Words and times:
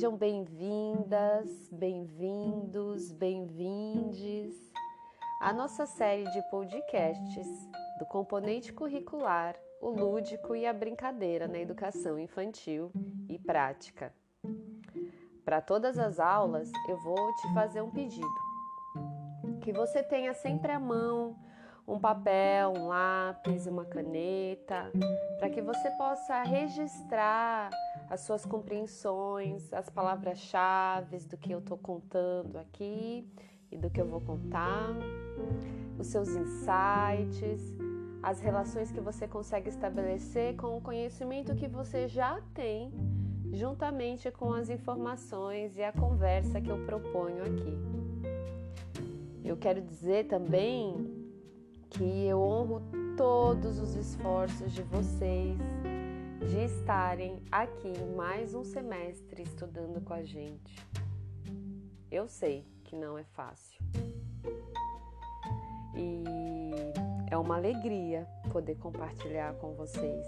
Sejam 0.00 0.16
bem-vindas, 0.16 1.68
bem-vindos, 1.70 3.12
bem-vindes 3.12 4.54
à 5.42 5.52
nossa 5.52 5.84
série 5.84 6.24
de 6.24 6.40
podcasts 6.50 7.46
do 7.98 8.06
componente 8.06 8.72
curricular, 8.72 9.56
o 9.78 9.90
lúdico 9.90 10.56
e 10.56 10.64
a 10.64 10.72
brincadeira 10.72 11.46
na 11.46 11.58
educação 11.58 12.18
infantil 12.18 12.90
e 13.28 13.38
prática. 13.38 14.10
Para 15.44 15.60
todas 15.60 15.98
as 15.98 16.18
aulas, 16.18 16.72
eu 16.88 16.96
vou 17.02 17.36
te 17.36 17.52
fazer 17.52 17.82
um 17.82 17.90
pedido. 17.90 18.26
Que 19.60 19.70
você 19.70 20.02
tenha 20.02 20.32
sempre 20.32 20.72
à 20.72 20.80
mão 20.80 21.36
um 21.86 22.00
papel, 22.00 22.72
um 22.74 22.88
lápis, 22.88 23.66
uma 23.66 23.84
caneta, 23.84 24.90
para 25.38 25.50
que 25.50 25.60
você 25.60 25.90
possa 25.90 26.42
registrar 26.42 27.68
as 28.10 28.22
suas 28.22 28.44
compreensões, 28.44 29.72
as 29.72 29.88
palavras-chave 29.88 31.18
do 31.20 31.36
que 31.36 31.52
eu 31.52 31.60
estou 31.60 31.78
contando 31.78 32.58
aqui 32.58 33.24
e 33.70 33.76
do 33.76 33.88
que 33.88 34.00
eu 34.00 34.06
vou 34.06 34.20
contar, 34.20 34.96
os 35.96 36.08
seus 36.08 36.28
insights, 36.30 37.72
as 38.20 38.40
relações 38.40 38.90
que 38.90 39.00
você 39.00 39.28
consegue 39.28 39.68
estabelecer 39.68 40.56
com 40.56 40.76
o 40.76 40.80
conhecimento 40.80 41.54
que 41.54 41.68
você 41.68 42.08
já 42.08 42.42
tem, 42.52 42.92
juntamente 43.52 44.28
com 44.32 44.52
as 44.52 44.68
informações 44.68 45.76
e 45.76 45.82
a 45.84 45.92
conversa 45.92 46.60
que 46.60 46.68
eu 46.68 46.84
proponho 46.84 47.44
aqui. 47.44 47.78
Eu 49.44 49.56
quero 49.56 49.80
dizer 49.80 50.26
também 50.26 51.14
que 51.88 52.26
eu 52.26 52.40
honro 52.40 52.82
todos 53.16 53.78
os 53.78 53.94
esforços 53.94 54.72
de 54.72 54.82
vocês 54.82 55.56
de 56.40 56.64
estarem 56.64 57.42
aqui 57.52 57.92
mais 58.16 58.54
um 58.54 58.64
semestre 58.64 59.42
estudando 59.42 60.00
com 60.00 60.14
a 60.14 60.22
gente. 60.22 60.74
Eu 62.10 62.26
sei 62.28 62.66
que 62.82 62.96
não 62.96 63.18
é 63.18 63.24
fácil. 63.24 63.78
E 65.94 66.24
é 67.30 67.36
uma 67.36 67.56
alegria 67.56 68.26
poder 68.50 68.76
compartilhar 68.76 69.52
com 69.56 69.74
vocês. 69.74 70.26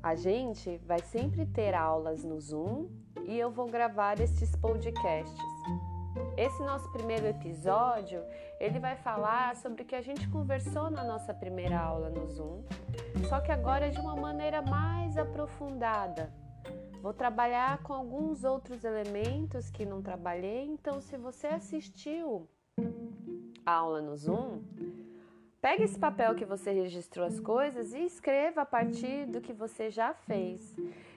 A 0.00 0.14
gente 0.14 0.78
vai 0.86 1.00
sempre 1.00 1.44
ter 1.44 1.74
aulas 1.74 2.22
no 2.22 2.40
Zoom 2.40 2.88
e 3.24 3.36
eu 3.36 3.50
vou 3.50 3.66
gravar 3.66 4.20
esses 4.20 4.54
podcasts. 4.54 5.51
Esse 6.36 6.62
nosso 6.62 6.90
primeiro 6.90 7.26
episódio, 7.26 8.24
ele 8.58 8.78
vai 8.78 8.96
falar 8.96 9.54
sobre 9.56 9.82
o 9.82 9.84
que 9.84 9.94
a 9.94 10.00
gente 10.00 10.26
conversou 10.30 10.90
na 10.90 11.04
nossa 11.04 11.34
primeira 11.34 11.78
aula 11.78 12.08
no 12.08 12.26
Zoom, 12.26 12.64
só 13.28 13.38
que 13.40 13.52
agora 13.52 13.90
de 13.90 14.00
uma 14.00 14.16
maneira 14.16 14.62
mais 14.62 15.18
aprofundada. 15.18 16.32
Vou 17.02 17.12
trabalhar 17.12 17.82
com 17.82 17.92
alguns 17.92 18.44
outros 18.44 18.82
elementos 18.82 19.68
que 19.68 19.84
não 19.84 20.00
trabalhei, 20.00 20.64
então 20.64 21.02
se 21.02 21.18
você 21.18 21.48
assistiu 21.48 22.48
a 23.66 23.72
aula 23.72 24.00
no 24.00 24.16
Zoom, 24.16 24.62
pegue 25.60 25.84
esse 25.84 25.98
papel 25.98 26.34
que 26.34 26.46
você 26.46 26.72
registrou 26.72 27.26
as 27.26 27.38
coisas 27.38 27.92
e 27.92 28.06
escreva 28.06 28.62
a 28.62 28.66
partir 28.66 29.26
do 29.26 29.40
que 29.40 29.52
você 29.52 29.90
já 29.90 30.14
fez. 30.14 30.74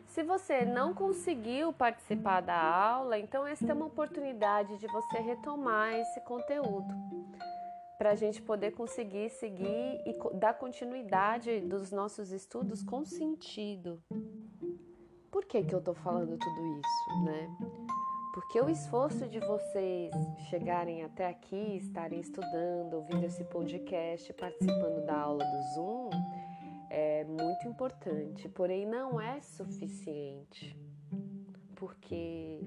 Se 0.07 0.23
você 0.23 0.63
não 0.63 0.93
conseguiu 0.93 1.73
participar 1.73 2.41
da 2.41 2.57
aula, 2.57 3.17
então 3.19 3.45
esta 3.45 3.71
é 3.71 3.73
uma 3.73 3.87
oportunidade 3.87 4.77
de 4.77 4.87
você 4.87 5.19
retomar 5.19 5.93
esse 5.93 6.21
conteúdo 6.21 6.93
para 7.97 8.11
a 8.11 8.15
gente 8.15 8.41
poder 8.41 8.71
conseguir 8.71 9.29
seguir 9.29 10.01
e 10.05 10.15
dar 10.37 10.53
continuidade 10.53 11.61
dos 11.61 11.91
nossos 11.91 12.31
estudos 12.31 12.83
com 12.83 13.05
sentido. 13.05 14.01
Por 15.31 15.45
que, 15.45 15.63
que 15.63 15.73
eu 15.73 15.79
estou 15.79 15.93
falando 15.93 16.37
tudo 16.37 16.65
isso, 16.65 17.25
né? 17.25 17.49
Porque 18.33 18.59
o 18.59 18.69
esforço 18.69 19.27
de 19.29 19.39
vocês 19.39 20.13
chegarem 20.49 21.03
até 21.03 21.27
aqui, 21.27 21.77
estarem 21.77 22.19
estudando, 22.19 22.95
ouvindo 22.95 23.23
esse 23.25 23.45
podcast, 23.45 24.33
participando 24.33 25.05
da 25.05 25.17
aula 25.17 25.43
do 25.43 25.73
Zoom, 25.73 26.09
é 26.97 27.25
muito 27.25 27.67
importante, 27.67 28.47
porém 28.47 28.85
não 28.85 29.19
é 29.19 29.41
suficiente, 29.41 30.79
porque 31.75 32.61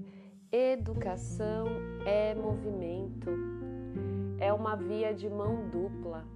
educação 0.52 1.64
é 2.04 2.34
movimento, 2.34 3.30
é 4.38 4.52
uma 4.52 4.76
via 4.76 5.14
de 5.14 5.30
mão 5.30 5.70
dupla. 5.70 6.26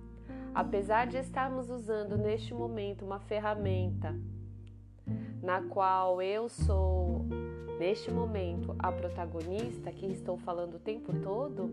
Apesar 0.54 1.06
de 1.06 1.18
estarmos 1.18 1.68
usando 1.68 2.16
neste 2.16 2.54
momento 2.54 3.04
uma 3.04 3.20
ferramenta 3.20 4.18
na 5.42 5.60
qual 5.60 6.22
eu 6.22 6.48
sou, 6.48 7.26
neste 7.78 8.10
momento, 8.10 8.74
a 8.78 8.90
protagonista 8.90 9.92
que 9.92 10.06
estou 10.06 10.38
falando 10.38 10.76
o 10.76 10.78
tempo 10.78 11.12
todo, 11.20 11.70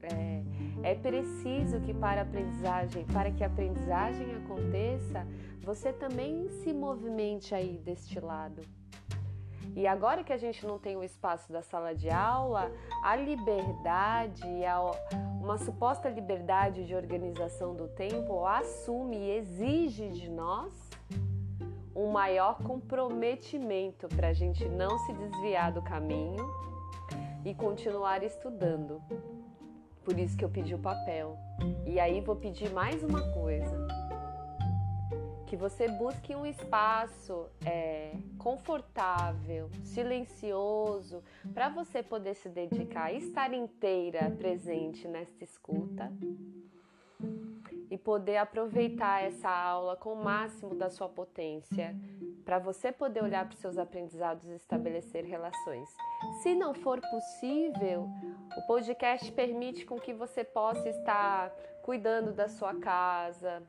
é, 0.00 0.42
é 0.84 0.94
preciso 0.94 1.80
que 1.80 1.94
para 1.94 2.20
aprendizagem, 2.20 3.06
para 3.06 3.30
que 3.30 3.42
a 3.42 3.46
aprendizagem 3.46 4.34
aconteça, 4.36 5.26
você 5.62 5.94
também 5.94 6.46
se 6.62 6.74
movimente 6.74 7.54
aí 7.54 7.78
deste 7.78 8.20
lado. 8.20 8.60
E 9.74 9.86
agora 9.86 10.22
que 10.22 10.32
a 10.32 10.36
gente 10.36 10.64
não 10.66 10.78
tem 10.78 10.94
o 10.94 11.02
espaço 11.02 11.50
da 11.50 11.62
sala 11.62 11.94
de 11.94 12.10
aula, 12.10 12.70
a 13.02 13.16
liberdade, 13.16 14.44
uma 15.40 15.56
suposta 15.56 16.08
liberdade 16.10 16.86
de 16.86 16.94
organização 16.94 17.74
do 17.74 17.88
tempo 17.88 18.44
assume 18.46 19.16
e 19.16 19.38
exige 19.38 20.10
de 20.10 20.28
nós 20.28 20.70
um 21.96 22.12
maior 22.12 22.62
comprometimento 22.62 24.06
para 24.08 24.28
a 24.28 24.32
gente 24.34 24.68
não 24.68 24.98
se 24.98 25.14
desviar 25.14 25.72
do 25.72 25.80
caminho 25.80 26.46
e 27.42 27.54
continuar 27.54 28.22
estudando. 28.22 29.00
Por 30.04 30.18
isso 30.18 30.36
que 30.36 30.44
eu 30.44 30.50
pedi 30.50 30.74
o 30.74 30.78
papel. 30.78 31.38
E 31.86 31.98
aí 31.98 32.20
vou 32.20 32.36
pedir 32.36 32.70
mais 32.70 33.02
uma 33.02 33.32
coisa. 33.32 33.74
Que 35.46 35.56
você 35.56 35.88
busque 35.88 36.34
um 36.34 36.44
espaço 36.44 37.46
é, 37.64 38.12
confortável, 38.38 39.70
silencioso, 39.82 41.22
para 41.54 41.68
você 41.68 42.02
poder 42.02 42.34
se 42.34 42.48
dedicar 42.48 43.12
estar 43.12 43.52
inteira 43.54 44.30
presente 44.30 45.06
nesta 45.08 45.44
escuta 45.44 46.12
e 47.90 47.96
poder 47.96 48.38
aproveitar 48.38 49.22
essa 49.22 49.48
aula 49.48 49.96
com 49.96 50.12
o 50.12 50.24
máximo 50.24 50.74
da 50.74 50.90
sua 50.90 51.08
potência, 51.08 51.94
para 52.44 52.58
você 52.58 52.92
poder 52.92 53.22
olhar 53.22 53.44
para 53.46 53.54
os 53.54 53.60
seus 53.60 53.78
aprendizados 53.78 54.46
e 54.48 54.54
estabelecer 54.54 55.24
relações. 55.24 55.88
Se 56.42 56.54
não 56.54 56.74
for 56.74 57.00
possível, 57.00 58.08
o 58.56 58.66
podcast 58.66 59.30
permite 59.32 59.84
com 59.84 59.98
que 59.98 60.12
você 60.12 60.44
possa 60.44 60.88
estar 60.88 61.50
cuidando 61.82 62.32
da 62.32 62.48
sua 62.48 62.74
casa, 62.74 63.62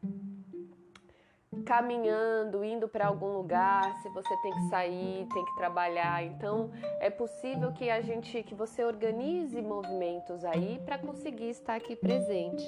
caminhando, 1.65 2.63
indo 2.63 2.87
para 2.87 3.07
algum 3.07 3.33
lugar, 3.33 3.93
se 4.01 4.09
você 4.09 4.35
tem 4.41 4.51
que 4.51 4.69
sair, 4.69 5.27
tem 5.33 5.45
que 5.45 5.55
trabalhar. 5.55 6.23
Então, 6.23 6.71
é 6.99 7.09
possível 7.09 7.71
que 7.71 7.89
a 7.89 8.01
gente 8.01 8.43
que 8.43 8.53
você 8.53 8.83
organize 8.83 9.61
movimentos 9.61 10.43
aí 10.43 10.81
para 10.85 10.97
conseguir 10.97 11.49
estar 11.49 11.75
aqui 11.75 11.95
presente 11.95 12.63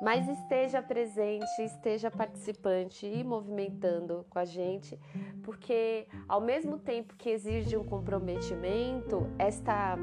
mas 0.00 0.28
esteja 0.28 0.82
presente, 0.82 1.62
esteja 1.62 2.10
participante 2.10 3.06
e 3.06 3.24
movimentando 3.24 4.26
com 4.28 4.38
a 4.38 4.44
gente, 4.44 4.98
porque 5.42 6.06
ao 6.28 6.40
mesmo 6.40 6.78
tempo 6.78 7.14
que 7.16 7.30
exige 7.30 7.76
um 7.76 7.84
comprometimento, 7.84 9.26
esta 9.38 9.96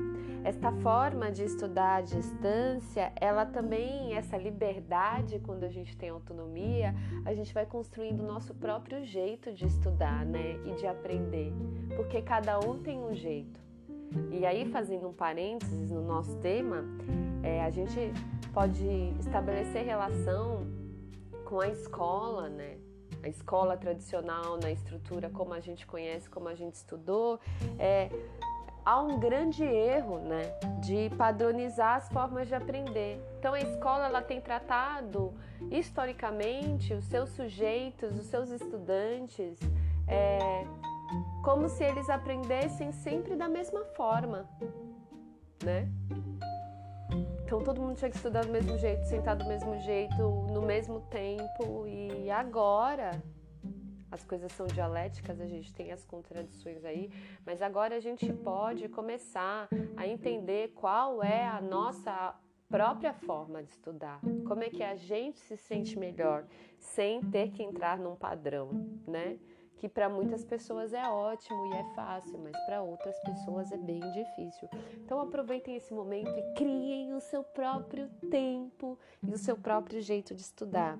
esta 0.43 0.73
forma 0.73 1.31
de 1.31 1.45
estudar 1.45 1.95
à 1.95 2.01
distância, 2.01 3.13
ela 3.19 3.45
também 3.45 4.13
essa 4.13 4.35
liberdade 4.37 5.39
quando 5.39 5.63
a 5.63 5.69
gente 5.69 5.95
tem 5.95 6.09
autonomia, 6.09 6.93
a 7.23 7.33
gente 7.33 7.53
vai 7.53 7.65
construindo 7.65 8.21
o 8.21 8.27
nosso 8.27 8.53
próprio 8.53 9.05
jeito 9.05 9.53
de 9.53 9.65
estudar, 9.65 10.25
né, 10.25 10.59
e 10.65 10.73
de 10.75 10.85
aprender, 10.85 11.53
porque 11.95 12.21
cada 12.21 12.59
um 12.59 12.77
tem 12.77 12.99
um 12.99 13.13
jeito. 13.13 13.61
E 14.31 14.45
aí 14.45 14.65
fazendo 14.65 15.07
um 15.07 15.13
parênteses 15.13 15.89
no 15.89 16.01
nosso 16.01 16.37
tema, 16.39 16.83
é, 17.43 17.61
a 17.61 17.69
gente 17.69 18.13
pode 18.53 18.87
estabelecer 19.19 19.85
relação 19.85 20.65
com 21.45 21.59
a 21.59 21.67
escola, 21.67 22.49
né? 22.49 22.77
A 23.21 23.27
escola 23.27 23.77
tradicional, 23.77 24.57
na 24.61 24.71
estrutura 24.71 25.29
como 25.29 25.53
a 25.53 25.59
gente 25.59 25.85
conhece, 25.85 26.29
como 26.29 26.47
a 26.47 26.55
gente 26.55 26.75
estudou, 26.75 27.39
é, 27.77 28.09
há 28.85 29.01
um 29.01 29.19
grande 29.19 29.63
erro, 29.63 30.19
né, 30.19 30.43
de 30.81 31.09
padronizar 31.15 31.97
as 31.97 32.09
formas 32.09 32.47
de 32.47 32.55
aprender. 32.55 33.21
Então 33.39 33.53
a 33.53 33.59
escola 33.59 34.05
ela 34.07 34.21
tem 34.21 34.41
tratado 34.41 35.33
historicamente 35.71 36.93
os 36.93 37.05
seus 37.05 37.29
sujeitos, 37.29 38.17
os 38.17 38.25
seus 38.25 38.49
estudantes, 38.49 39.57
é, 40.07 40.65
como 41.43 41.69
se 41.69 41.83
eles 41.83 42.09
aprendessem 42.09 42.91
sempre 42.91 43.35
da 43.35 43.47
mesma 43.47 43.85
forma, 43.95 44.45
né? 45.63 45.87
Então 47.53 47.63
todo 47.63 47.79
mundo 47.79 47.95
tinha 47.95 48.09
que 48.09 48.15
estudar 48.15 48.43
do 48.43 48.51
mesmo 48.51 48.75
jeito, 48.79 49.05
sentar 49.05 49.35
do 49.35 49.45
mesmo 49.45 49.77
jeito, 49.77 50.23
no 50.51 50.59
mesmo 50.59 51.01
tempo. 51.01 51.85
E 51.85 52.27
agora 52.31 53.21
as 54.09 54.23
coisas 54.23 54.51
são 54.53 54.65
dialéticas, 54.65 55.39
a 55.39 55.45
gente 55.45 55.71
tem 55.71 55.91
as 55.91 56.03
contradições 56.03 56.83
aí, 56.83 57.11
mas 57.45 57.61
agora 57.61 57.95
a 57.95 57.99
gente 57.99 58.33
pode 58.33 58.89
começar 58.89 59.69
a 59.95 60.07
entender 60.07 60.69
qual 60.69 61.21
é 61.21 61.45
a 61.45 61.61
nossa 61.61 62.35
própria 62.67 63.13
forma 63.13 63.61
de 63.61 63.69
estudar, 63.69 64.19
como 64.47 64.63
é 64.63 64.71
que 64.71 64.81
a 64.81 64.95
gente 64.95 65.37
se 65.37 65.55
sente 65.55 65.95
melhor 65.95 66.47
sem 66.79 67.21
ter 67.21 67.51
que 67.51 67.61
entrar 67.61 67.99
num 67.99 68.15
padrão, 68.15 68.71
né? 69.07 69.37
Que 69.83 69.89
para 69.89 70.07
muitas 70.07 70.45
pessoas 70.45 70.93
é 70.93 71.05
ótimo 71.09 71.65
e 71.65 71.73
é 71.73 71.83
fácil, 71.93 72.39
mas 72.39 72.55
para 72.65 72.81
outras 72.81 73.19
pessoas 73.19 73.69
é 73.69 73.75
bem 73.75 73.99
difícil. 74.13 74.69
Então 75.03 75.19
aproveitem 75.19 75.75
esse 75.75 75.93
momento 75.93 76.29
e 76.29 76.53
criem 76.53 77.13
o 77.13 77.19
seu 77.19 77.43
próprio 77.43 78.07
tempo 78.31 78.97
e 79.21 79.33
o 79.33 79.37
seu 79.37 79.57
próprio 79.57 79.99
jeito 79.99 80.33
de 80.33 80.41
estudar. 80.41 80.97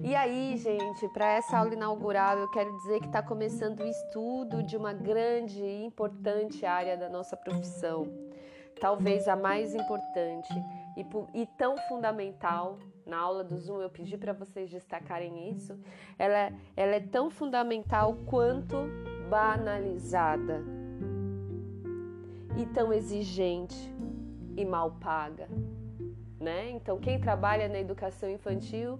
E 0.00 0.14
aí, 0.14 0.56
gente, 0.56 1.06
para 1.10 1.34
essa 1.34 1.58
aula 1.58 1.74
inaugural, 1.74 2.38
eu 2.38 2.50
quero 2.50 2.74
dizer 2.78 2.98
que 3.00 3.08
está 3.08 3.22
começando 3.22 3.80
o 3.80 3.86
estudo 3.86 4.62
de 4.62 4.74
uma 4.74 4.94
grande 4.94 5.62
e 5.62 5.84
importante 5.84 6.64
área 6.64 6.96
da 6.96 7.10
nossa 7.10 7.36
profissão, 7.36 8.06
talvez 8.80 9.28
a 9.28 9.36
mais 9.36 9.74
importante 9.74 10.48
e, 11.00 11.42
e 11.42 11.46
tão 11.46 11.76
fundamental. 11.88 12.78
Na 13.06 13.18
aula 13.18 13.42
do 13.42 13.58
Zoom 13.58 13.80
eu 13.80 13.90
pedi 13.90 14.16
para 14.16 14.32
vocês 14.32 14.70
destacarem 14.70 15.50
isso. 15.50 15.78
Ela, 16.18 16.52
ela 16.76 16.94
é 16.94 17.00
tão 17.00 17.30
fundamental 17.30 18.14
quanto 18.26 18.76
banalizada 19.28 20.62
e 22.56 22.66
tão 22.66 22.92
exigente 22.92 23.76
e 24.56 24.64
mal 24.64 24.92
paga, 25.00 25.48
né? 26.38 26.70
Então, 26.70 26.98
quem 26.98 27.18
trabalha 27.18 27.68
na 27.68 27.78
educação 27.78 28.28
infantil 28.28 28.98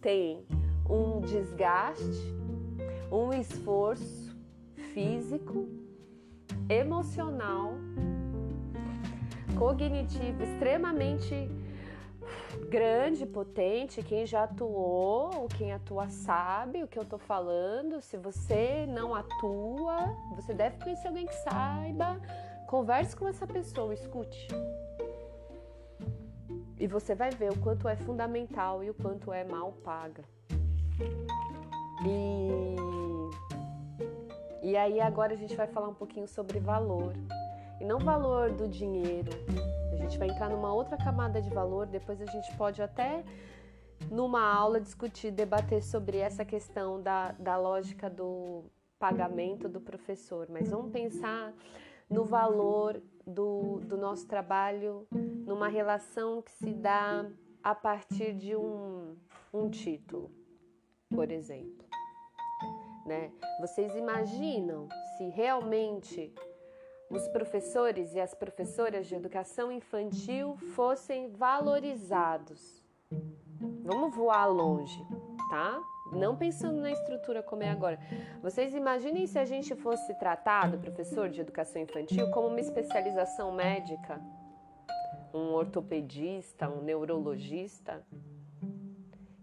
tem 0.00 0.46
um 0.88 1.20
desgaste, 1.20 2.34
um 3.10 3.32
esforço 3.32 4.36
físico, 4.92 5.68
emocional, 6.68 7.74
cognitivo 9.60 10.42
extremamente 10.42 11.50
grande, 12.70 13.26
potente. 13.26 14.02
Quem 14.02 14.24
já 14.24 14.44
atuou, 14.44 15.30
ou 15.36 15.48
quem 15.48 15.70
atua 15.74 16.08
sabe 16.08 16.82
o 16.82 16.88
que 16.88 16.98
eu 16.98 17.04
tô 17.04 17.18
falando. 17.18 18.00
Se 18.00 18.16
você 18.16 18.86
não 18.88 19.14
atua, 19.14 20.16
você 20.34 20.54
deve 20.54 20.82
conhecer 20.82 21.08
alguém 21.08 21.26
que 21.26 21.34
saiba. 21.34 22.18
Converse 22.66 23.14
com 23.14 23.28
essa 23.28 23.46
pessoa, 23.46 23.92
escute. 23.92 24.48
E 26.78 26.86
você 26.86 27.14
vai 27.14 27.30
ver 27.30 27.52
o 27.52 27.58
quanto 27.58 27.86
é 27.86 27.96
fundamental 27.96 28.82
e 28.82 28.88
o 28.88 28.94
quanto 28.94 29.30
é 29.30 29.44
mal 29.44 29.72
paga. 29.84 30.24
E, 32.06 32.76
e 34.62 34.74
aí 34.74 35.02
agora 35.02 35.34
a 35.34 35.36
gente 35.36 35.54
vai 35.54 35.66
falar 35.66 35.88
um 35.88 35.94
pouquinho 35.94 36.26
sobre 36.26 36.58
valor. 36.58 37.12
E 37.80 37.84
não 37.84 37.98
valor 37.98 38.50
do 38.52 38.68
dinheiro. 38.68 39.30
A 39.92 39.96
gente 39.96 40.18
vai 40.18 40.28
entrar 40.28 40.50
numa 40.50 40.72
outra 40.72 40.96
camada 40.96 41.40
de 41.40 41.48
valor, 41.50 41.86
depois 41.86 42.20
a 42.20 42.26
gente 42.26 42.54
pode 42.56 42.82
até 42.82 43.24
numa 44.10 44.42
aula 44.42 44.80
discutir, 44.80 45.30
debater 45.30 45.82
sobre 45.82 46.18
essa 46.18 46.44
questão 46.44 47.00
da, 47.00 47.32
da 47.32 47.56
lógica 47.56 48.08
do 48.08 48.64
pagamento 48.98 49.68
do 49.68 49.80
professor. 49.80 50.46
Mas 50.50 50.70
vamos 50.70 50.92
pensar 50.92 51.54
no 52.08 52.24
valor 52.24 53.00
do, 53.26 53.80
do 53.80 53.96
nosso 53.96 54.26
trabalho 54.26 55.06
numa 55.10 55.68
relação 55.68 56.42
que 56.42 56.52
se 56.52 56.72
dá 56.72 57.24
a 57.62 57.74
partir 57.74 58.34
de 58.34 58.56
um, 58.56 59.16
um 59.52 59.70
título, 59.70 60.30
por 61.08 61.30
exemplo. 61.30 61.86
Né? 63.06 63.32
Vocês 63.60 63.94
imaginam 63.94 64.88
se 65.16 65.28
realmente 65.30 66.34
os 67.10 67.26
professores 67.26 68.14
e 68.14 68.20
as 68.20 68.34
professoras 68.34 69.06
de 69.06 69.16
educação 69.16 69.72
infantil 69.72 70.56
fossem 70.74 71.28
valorizados? 71.28 72.80
Vamos 73.82 74.14
voar 74.14 74.46
longe, 74.46 75.04
tá? 75.50 75.82
Não 76.12 76.36
pensando 76.36 76.80
na 76.80 76.90
estrutura 76.90 77.42
como 77.42 77.64
é 77.64 77.68
agora. 77.68 77.98
Vocês 78.40 78.74
imaginem 78.74 79.26
se 79.26 79.38
a 79.38 79.44
gente 79.44 79.74
fosse 79.74 80.14
tratado, 80.14 80.78
professor 80.78 81.28
de 81.28 81.40
educação 81.40 81.82
infantil, 81.82 82.30
como 82.30 82.48
uma 82.48 82.60
especialização 82.60 83.52
médica, 83.52 84.20
um 85.34 85.52
ortopedista, 85.52 86.68
um 86.68 86.82
neurologista. 86.82 88.04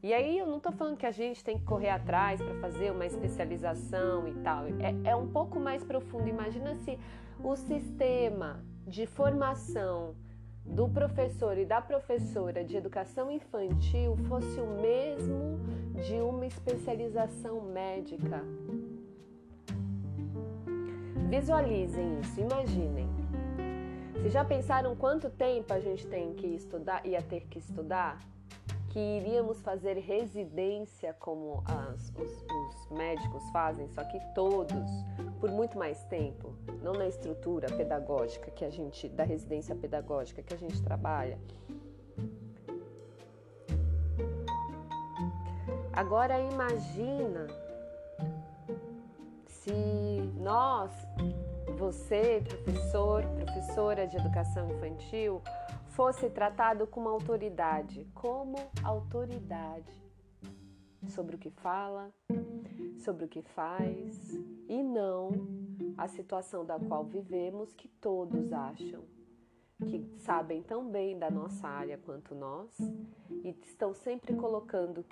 E 0.02 0.14
aí 0.14 0.38
eu 0.38 0.46
não 0.46 0.58
estou 0.58 0.72
falando 0.72 0.98
que 0.98 1.06
a 1.06 1.12
gente 1.12 1.44
tem 1.44 1.58
que 1.58 1.66
correr 1.66 1.90
atrás 1.90 2.42
para 2.42 2.56
fazer 2.62 2.92
uma 2.92 3.06
especialização 3.06 4.28
e 4.28 4.34
tal. 4.36 4.66
É, 4.68 5.12
é 5.12 5.16
um 5.16 5.28
pouco 5.28 5.60
mais 5.60 5.84
profundo. 5.84 6.28
Imagina 6.28 6.76
se 6.76 6.98
o 7.44 7.56
sistema 7.56 8.64
de 8.86 9.06
formação 9.06 10.16
do 10.66 10.90
professor 10.90 11.58
e 11.58 11.66
da 11.66 11.82
professora 11.82 12.64
de 12.64 12.76
educação 12.76 13.32
infantil 13.32 14.18
fosse 14.28 14.60
o 14.60 14.68
mesmo 14.82 15.60
de 16.06 16.16
uma 16.16 16.46
especialização 16.46 17.62
médica. 17.62 18.44
Visualizem 21.30 22.20
isso, 22.20 22.40
imaginem. 22.40 23.08
Vocês 24.14 24.34
já 24.34 24.44
pensaram 24.44 24.96
quanto 24.96 25.30
tempo 25.30 25.74
a 25.74 25.80
gente 25.80 26.08
tem 26.08 26.34
que 26.34 26.48
estudar, 26.48 27.06
ia 27.06 27.22
ter 27.22 27.42
que 27.42 27.60
estudar? 27.60 28.20
Que 28.90 29.00
iríamos 29.00 29.62
fazer 29.62 29.98
residência 29.98 31.14
como 31.14 31.64
as, 31.66 32.12
os, 32.18 32.32
os 32.32 32.98
médicos 32.98 33.44
fazem, 33.52 33.88
só 33.90 34.04
que 34.04 34.20
todos, 34.34 34.90
por 35.40 35.52
muito 35.52 35.78
mais 35.78 36.04
tempo, 36.06 36.54
não 36.82 36.94
na 36.94 37.08
estrutura 37.08 37.68
pedagógica 37.68 38.50
que 38.52 38.66
a 38.66 38.70
gente, 38.70 39.08
da 39.10 39.24
residência 39.24 39.76
pedagógica 39.76 40.42
que 40.42 40.54
a 40.54 40.58
gente 40.58 40.82
trabalha. 40.82 41.38
Agora 45.98 46.40
imagina 46.40 47.48
se 49.48 50.32
nós, 50.38 50.92
você, 51.76 52.44
professor, 52.48 53.24
professora 53.24 54.08
de 54.08 54.16
educação 54.16 54.70
infantil, 54.70 55.42
fosse 55.98 56.30
tratado 56.30 56.86
como 56.86 57.10
autoridade, 57.10 58.06
como 58.14 58.56
autoridade 58.84 60.00
sobre 61.08 61.36
o 61.36 61.40
que 61.40 61.50
fala, 61.50 62.14
sobre 63.00 63.26
o 63.26 63.28
que 63.28 63.42
faz 63.42 64.32
e 64.70 64.84
não 64.84 65.32
a 65.98 66.08
situação 66.08 66.64
da 66.64 66.80
qual 66.80 67.04
vivemos 67.04 67.74
que 67.74 67.88
todos 67.88 68.54
acham 68.54 69.02
que 69.88 70.08
sabem 70.20 70.62
tão 70.62 70.88
bem 70.88 71.18
da 71.18 71.32
nossa 71.32 71.68
área 71.68 71.98
quanto 71.98 72.36
nós 72.36 72.78
e 73.44 73.50
estão 73.64 73.92
sempre 73.92 74.36
colocando 74.36 75.04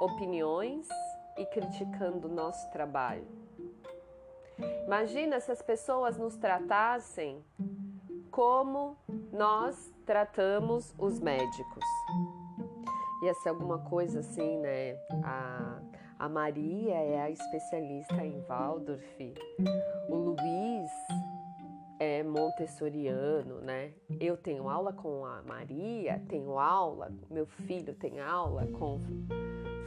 opiniões 0.00 0.88
e 1.38 1.46
criticando 1.46 2.26
o 2.26 2.34
nosso 2.34 2.68
trabalho. 2.72 3.28
Imagina 4.86 5.38
se 5.38 5.52
as 5.52 5.62
pessoas 5.62 6.18
nos 6.18 6.36
tratassem 6.36 7.44
como 8.36 8.98
nós 9.32 9.90
tratamos 10.04 10.94
os 10.98 11.18
médicos. 11.18 11.82
Ia 13.22 13.32
ser 13.32 13.48
alguma 13.48 13.78
coisa 13.78 14.20
assim, 14.20 14.58
né? 14.58 14.94
A, 15.24 15.80
a 16.18 16.28
Maria 16.28 16.96
é 16.96 17.22
a 17.22 17.30
especialista 17.30 18.22
em 18.22 18.38
Waldorf, 18.42 19.34
o 20.10 20.14
Luiz 20.14 20.90
é 21.98 22.22
montessoriano, 22.22 23.62
né? 23.62 23.94
Eu 24.20 24.36
tenho 24.36 24.68
aula 24.68 24.92
com 24.92 25.24
a 25.24 25.40
Maria, 25.40 26.22
tenho 26.28 26.58
aula, 26.58 27.10
meu 27.30 27.46
filho 27.46 27.94
tem 27.94 28.20
aula 28.20 28.66
com 28.66 29.00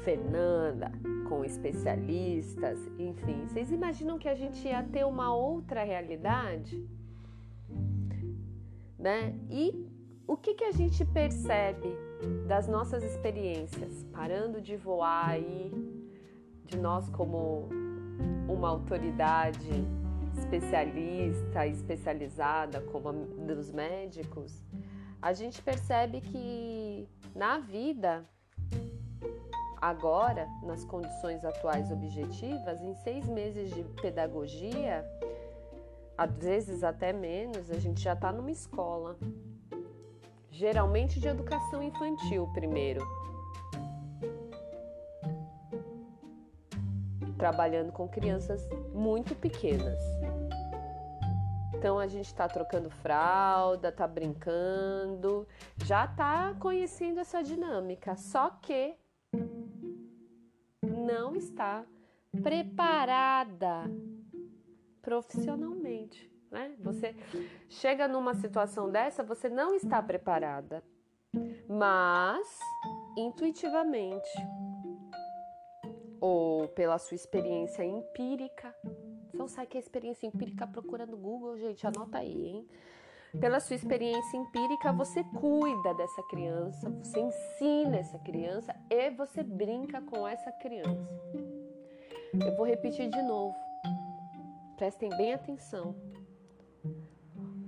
Fernanda, 0.04 0.92
com 1.30 1.46
especialistas, 1.46 2.80
enfim. 2.98 3.46
Vocês 3.46 3.72
imaginam 3.72 4.18
que 4.18 4.28
a 4.28 4.34
gente 4.34 4.68
ia 4.68 4.82
ter 4.82 5.06
uma 5.06 5.36
outra 5.36 5.84
realidade? 5.84 6.84
Né? 9.00 9.34
E 9.50 9.88
o 10.28 10.36
que, 10.36 10.54
que 10.54 10.66
a 10.66 10.72
gente 10.72 11.06
percebe 11.06 11.98
das 12.48 12.68
nossas 12.68 13.04
experiências, 13.04 14.04
parando 14.12 14.62
de 14.62 14.76
voar 14.76 15.30
aí, 15.30 15.72
de 16.66 16.78
nós 16.78 17.10
como 17.10 17.70
uma 18.48 18.70
autoridade 18.70 19.88
especialista, 20.38 21.66
especializada, 21.66 22.82
como 22.92 23.10
a 23.10 23.14
dos 23.14 23.72
médicos, 23.72 24.64
a 25.22 25.34
gente 25.34 25.62
percebe 25.62 26.22
que 26.22 27.08
na 27.34 27.58
vida 27.58 28.26
Agora, 29.82 30.46
nas 30.62 30.84
condições 30.84 31.46
atuais 31.46 31.90
objetivas, 31.90 32.82
em 32.82 32.94
seis 32.96 33.26
meses 33.30 33.74
de 33.74 33.82
pedagogia, 34.02 35.06
às 36.20 36.38
vezes 36.38 36.84
até 36.84 37.14
menos, 37.14 37.72
a 37.72 37.80
gente 37.80 38.02
já 38.02 38.12
está 38.12 38.30
numa 38.30 38.52
escola. 38.52 39.18
Geralmente 40.52 41.18
de 41.18 41.30
educação 41.30 41.82
infantil 41.82 42.46
primeiro. 42.52 43.02
trabalhando 47.38 47.94
com 47.94 48.06
crianças 48.06 48.68
muito 48.94 49.34
pequenas. 49.34 49.98
Então 51.74 51.98
a 51.98 52.06
gente 52.06 52.26
está 52.26 52.50
trocando 52.50 52.90
fralda, 52.90 53.90
tá 53.90 54.06
brincando, 54.06 55.48
já 55.86 56.06
tá 56.06 56.54
conhecendo 56.60 57.22
essa 57.22 57.42
dinâmica, 57.42 58.18
só 58.18 58.50
que 58.50 58.94
não 60.84 61.34
está 61.34 61.86
preparada 62.44 63.90
profissionalmente, 65.02 66.32
né? 66.52 66.76
Você 66.80 67.16
chega 67.70 68.08
numa 68.08 68.34
situação 68.36 68.90
dessa, 68.90 69.24
você 69.24 69.50
não 69.50 69.74
está 69.76 70.02
preparada, 70.02 70.84
mas 71.68 72.60
intuitivamente 73.18 74.30
ou 76.22 76.68
pela 76.70 76.98
sua 76.98 77.16
experiência 77.16 77.84
empírica. 77.84 78.74
Não 79.34 79.48
sabe 79.48 79.68
que 79.68 79.78
é 79.78 79.80
experiência 79.80 80.28
empírica 80.28 80.68
procura 80.68 81.06
no 81.06 81.18
Google, 81.18 81.58
gente, 81.58 81.86
anota 81.88 82.18
aí, 82.18 82.46
hein? 82.48 82.68
Pela 83.40 83.60
sua 83.60 83.76
experiência 83.76 84.38
empírica, 84.38 84.92
você 84.92 85.24
cuida 85.24 85.94
dessa 85.94 86.24
criança, 86.24 86.90
você 86.90 87.20
ensina 87.20 87.98
essa 87.98 88.18
criança 88.20 88.76
e 88.90 89.12
você 89.12 89.44
brinca 89.44 90.02
com 90.02 90.28
essa 90.28 90.52
criança. 90.54 91.08
Eu 92.34 92.56
vou 92.58 92.66
repetir 92.66 93.08
de 93.08 93.22
novo. 93.22 93.69
Prestem 94.80 95.10
bem 95.10 95.34
atenção. 95.34 95.94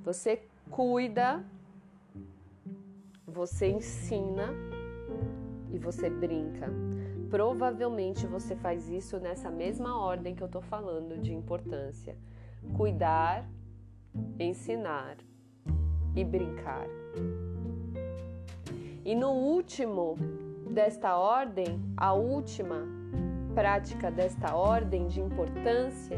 Você 0.02 0.44
cuida, 0.70 1.46
você 3.28 3.68
ensina 3.68 4.48
e 5.74 5.78
você 5.78 6.10
brinca. 6.10 6.70
Provavelmente 7.30 8.26
você 8.26 8.56
faz 8.56 8.88
isso 8.88 9.20
nessa 9.20 9.52
mesma 9.52 10.02
ordem 10.02 10.34
que 10.34 10.42
eu 10.42 10.48
tô 10.48 10.62
falando 10.62 11.18
de 11.18 11.34
importância: 11.34 12.16
cuidar, 12.78 13.46
ensinar 14.40 15.18
e 16.16 16.24
brincar. 16.24 16.88
E 19.04 19.14
no 19.14 19.32
último 19.32 20.16
desta 20.70 21.18
ordem, 21.18 21.78
a 21.98 22.14
última 22.14 22.88
prática 23.54 24.10
desta 24.10 24.56
ordem 24.56 25.08
de 25.08 25.20
importância 25.20 26.18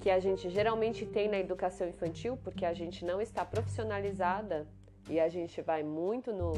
que 0.00 0.10
a 0.10 0.18
gente 0.18 0.48
geralmente 0.48 1.04
tem 1.04 1.28
na 1.28 1.38
educação 1.38 1.86
infantil, 1.86 2.36
porque 2.42 2.64
a 2.64 2.72
gente 2.72 3.04
não 3.04 3.20
está 3.20 3.44
profissionalizada 3.44 4.66
e 5.08 5.20
a 5.20 5.28
gente 5.28 5.60
vai 5.60 5.82
muito 5.82 6.32
no 6.32 6.52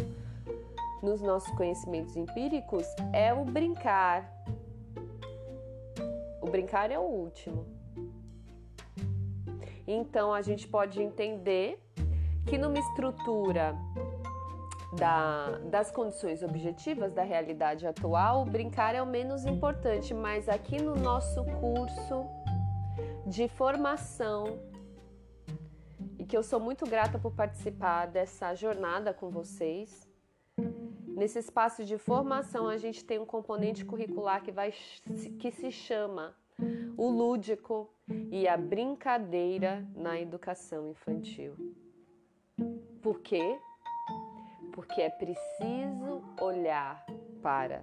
nos 1.03 1.21
nossos 1.21 1.53
conhecimentos 1.57 2.17
empíricos 2.17 2.87
é 3.13 3.35
o 3.35 3.45
brincar. 3.45 4.33
O 6.41 6.47
brincar 6.47 6.93
é 6.93 6.99
o 6.99 7.03
último. 7.03 7.67
Então 9.85 10.33
a 10.33 10.41
gente 10.43 10.69
pode 10.69 11.03
entender 11.03 11.83
que 12.47 12.57
numa 12.57 12.79
estrutura 12.79 13.77
da, 14.97 15.59
das 15.71 15.91
condições 15.91 16.43
objetivas 16.45 17.13
da 17.13 17.25
realidade 17.25 17.85
atual, 17.85 18.45
brincar 18.45 18.95
é 18.95 19.03
o 19.03 19.07
menos 19.07 19.45
importante, 19.45 20.15
mas 20.15 20.49
aqui 20.49 20.81
no 20.81 20.95
nosso 20.95 21.45
curso 21.61 22.25
de 23.33 23.49
formação, 23.49 24.61
e 26.19 26.25
que 26.27 26.37
eu 26.37 26.43
sou 26.43 26.61
muito 26.61 26.85
grata 26.85 27.19
por 27.19 27.33
participar 27.33 28.07
dessa 28.07 28.55
jornada 28.55 29.15
com 29.15 29.31
vocês, 29.31 30.07
Nesse 31.15 31.39
espaço 31.39 31.85
de 31.85 31.99
formação, 31.99 32.67
a 32.69 32.79
gente 32.79 33.05
tem 33.05 33.19
um 33.19 33.27
componente 33.27 33.85
curricular 33.85 34.43
que, 34.43 34.51
vai, 34.51 34.73
que 35.39 35.51
se 35.53 35.71
chama 35.71 36.35
o 36.97 37.09
lúdico 37.11 37.89
e 38.31 38.49
a 38.49 38.57
brincadeira 38.57 39.87
na 39.95 40.19
educação 40.19 40.89
infantil. 40.89 41.55
Por 43.03 43.21
quê? 43.21 43.59
Porque 44.73 45.03
é 45.03 45.11
preciso 45.11 46.25
olhar 46.41 47.05
para 47.43 47.83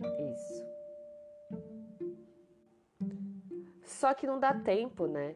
isso. 0.00 0.83
Só 4.04 4.12
que 4.12 4.26
não 4.26 4.38
dá 4.38 4.52
tempo, 4.52 5.06
né? 5.06 5.34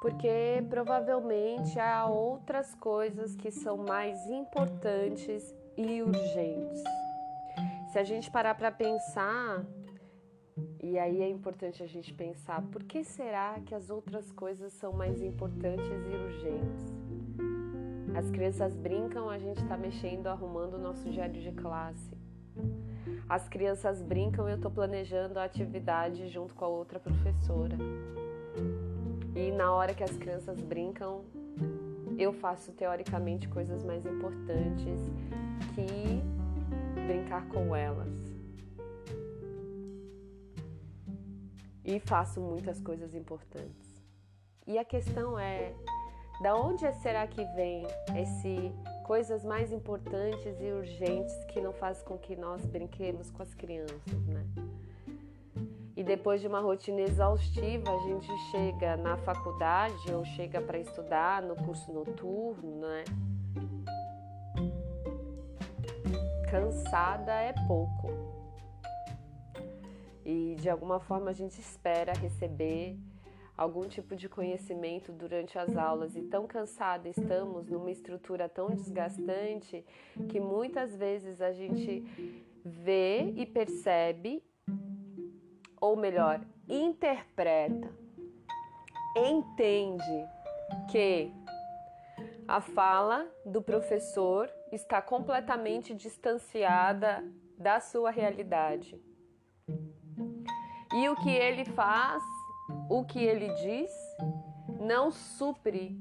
porque 0.00 0.64
provavelmente 0.70 1.80
há 1.80 2.06
outras 2.06 2.76
coisas 2.76 3.34
que 3.34 3.50
são 3.50 3.76
mais 3.76 4.30
importantes 4.30 5.52
e 5.76 6.00
urgentes. 6.00 6.84
Se 7.90 7.98
a 7.98 8.04
gente 8.04 8.30
parar 8.30 8.54
para 8.54 8.70
pensar, 8.70 9.66
e 10.80 10.96
aí 10.96 11.20
é 11.20 11.28
importante 11.28 11.82
a 11.82 11.88
gente 11.88 12.14
pensar, 12.14 12.62
por 12.70 12.84
que 12.84 13.02
será 13.02 13.58
que 13.66 13.74
as 13.74 13.90
outras 13.90 14.30
coisas 14.30 14.72
são 14.74 14.92
mais 14.92 15.20
importantes 15.20 16.06
e 16.06 16.14
urgentes? 16.14 16.94
As 18.16 18.30
crianças 18.30 18.76
brincam, 18.76 19.28
a 19.28 19.40
gente 19.40 19.60
está 19.60 19.76
mexendo, 19.76 20.28
arrumando 20.28 20.74
o 20.74 20.78
nosso 20.78 21.10
diário 21.10 21.40
de 21.40 21.50
classe. 21.50 22.16
As 23.30 23.48
crianças 23.48 24.02
brincam, 24.02 24.48
eu 24.48 24.56
estou 24.56 24.72
planejando 24.72 25.38
a 25.38 25.44
atividade 25.44 26.26
junto 26.26 26.52
com 26.52 26.64
a 26.64 26.68
outra 26.68 26.98
professora. 26.98 27.78
E 29.36 29.52
na 29.52 29.72
hora 29.72 29.94
que 29.94 30.02
as 30.02 30.10
crianças 30.16 30.60
brincam, 30.60 31.24
eu 32.18 32.32
faço 32.32 32.72
teoricamente 32.72 33.48
coisas 33.48 33.84
mais 33.84 34.04
importantes 34.04 35.00
que 35.76 36.20
brincar 37.06 37.46
com 37.46 37.76
elas. 37.76 38.12
E 41.84 42.00
faço 42.00 42.40
muitas 42.40 42.80
coisas 42.80 43.14
importantes. 43.14 44.02
E 44.66 44.76
a 44.76 44.84
questão 44.84 45.38
é, 45.38 45.72
da 46.42 46.56
onde 46.56 46.92
será 46.94 47.28
que 47.28 47.44
vem 47.54 47.86
esse 48.20 48.72
coisas 49.10 49.44
mais 49.44 49.72
importantes 49.72 50.60
e 50.60 50.70
urgentes 50.70 51.34
que 51.46 51.60
não 51.60 51.72
faz 51.72 52.00
com 52.00 52.16
que 52.16 52.36
nós 52.36 52.64
brinquemos 52.64 53.28
com 53.28 53.42
as 53.42 53.52
crianças, 53.54 54.24
né? 54.28 54.46
E 55.96 56.04
depois 56.04 56.40
de 56.40 56.46
uma 56.46 56.60
rotina 56.60 57.00
exaustiva, 57.00 57.90
a 57.90 57.98
gente 58.04 58.28
chega 58.52 58.96
na 58.96 59.16
faculdade 59.16 60.12
ou 60.12 60.24
chega 60.24 60.60
para 60.60 60.78
estudar 60.78 61.42
no 61.42 61.56
curso 61.56 61.92
noturno, 61.92 62.82
né? 62.82 63.02
Cansada 66.48 67.32
é 67.32 67.52
pouco. 67.66 68.12
E 70.24 70.54
de 70.60 70.70
alguma 70.70 71.00
forma 71.00 71.30
a 71.30 71.34
gente 71.34 71.60
espera 71.60 72.12
receber 72.12 72.96
algum 73.60 73.86
tipo 73.86 74.16
de 74.16 74.26
conhecimento 74.26 75.12
durante 75.12 75.58
as 75.58 75.76
aulas 75.76 76.16
e 76.16 76.22
tão 76.22 76.46
cansada 76.46 77.10
estamos 77.10 77.68
numa 77.68 77.90
estrutura 77.90 78.48
tão 78.48 78.70
desgastante 78.70 79.84
que 80.30 80.40
muitas 80.40 80.96
vezes 80.96 81.42
a 81.42 81.52
gente 81.52 82.02
vê 82.64 83.34
e 83.36 83.44
percebe 83.44 84.42
ou 85.78 85.94
melhor, 85.94 86.40
interpreta, 86.66 87.94
entende 89.14 90.26
que 90.90 91.30
a 92.48 92.62
fala 92.62 93.30
do 93.44 93.60
professor 93.60 94.50
está 94.72 95.02
completamente 95.02 95.94
distanciada 95.94 97.22
da 97.58 97.78
sua 97.78 98.10
realidade. 98.10 98.98
E 100.94 101.08
o 101.10 101.16
que 101.16 101.30
ele 101.30 101.66
faz, 101.66 102.22
o 102.88 103.04
que 103.04 103.22
ele 103.22 103.48
diz, 103.54 103.90
não 104.80 105.10
supre 105.10 105.98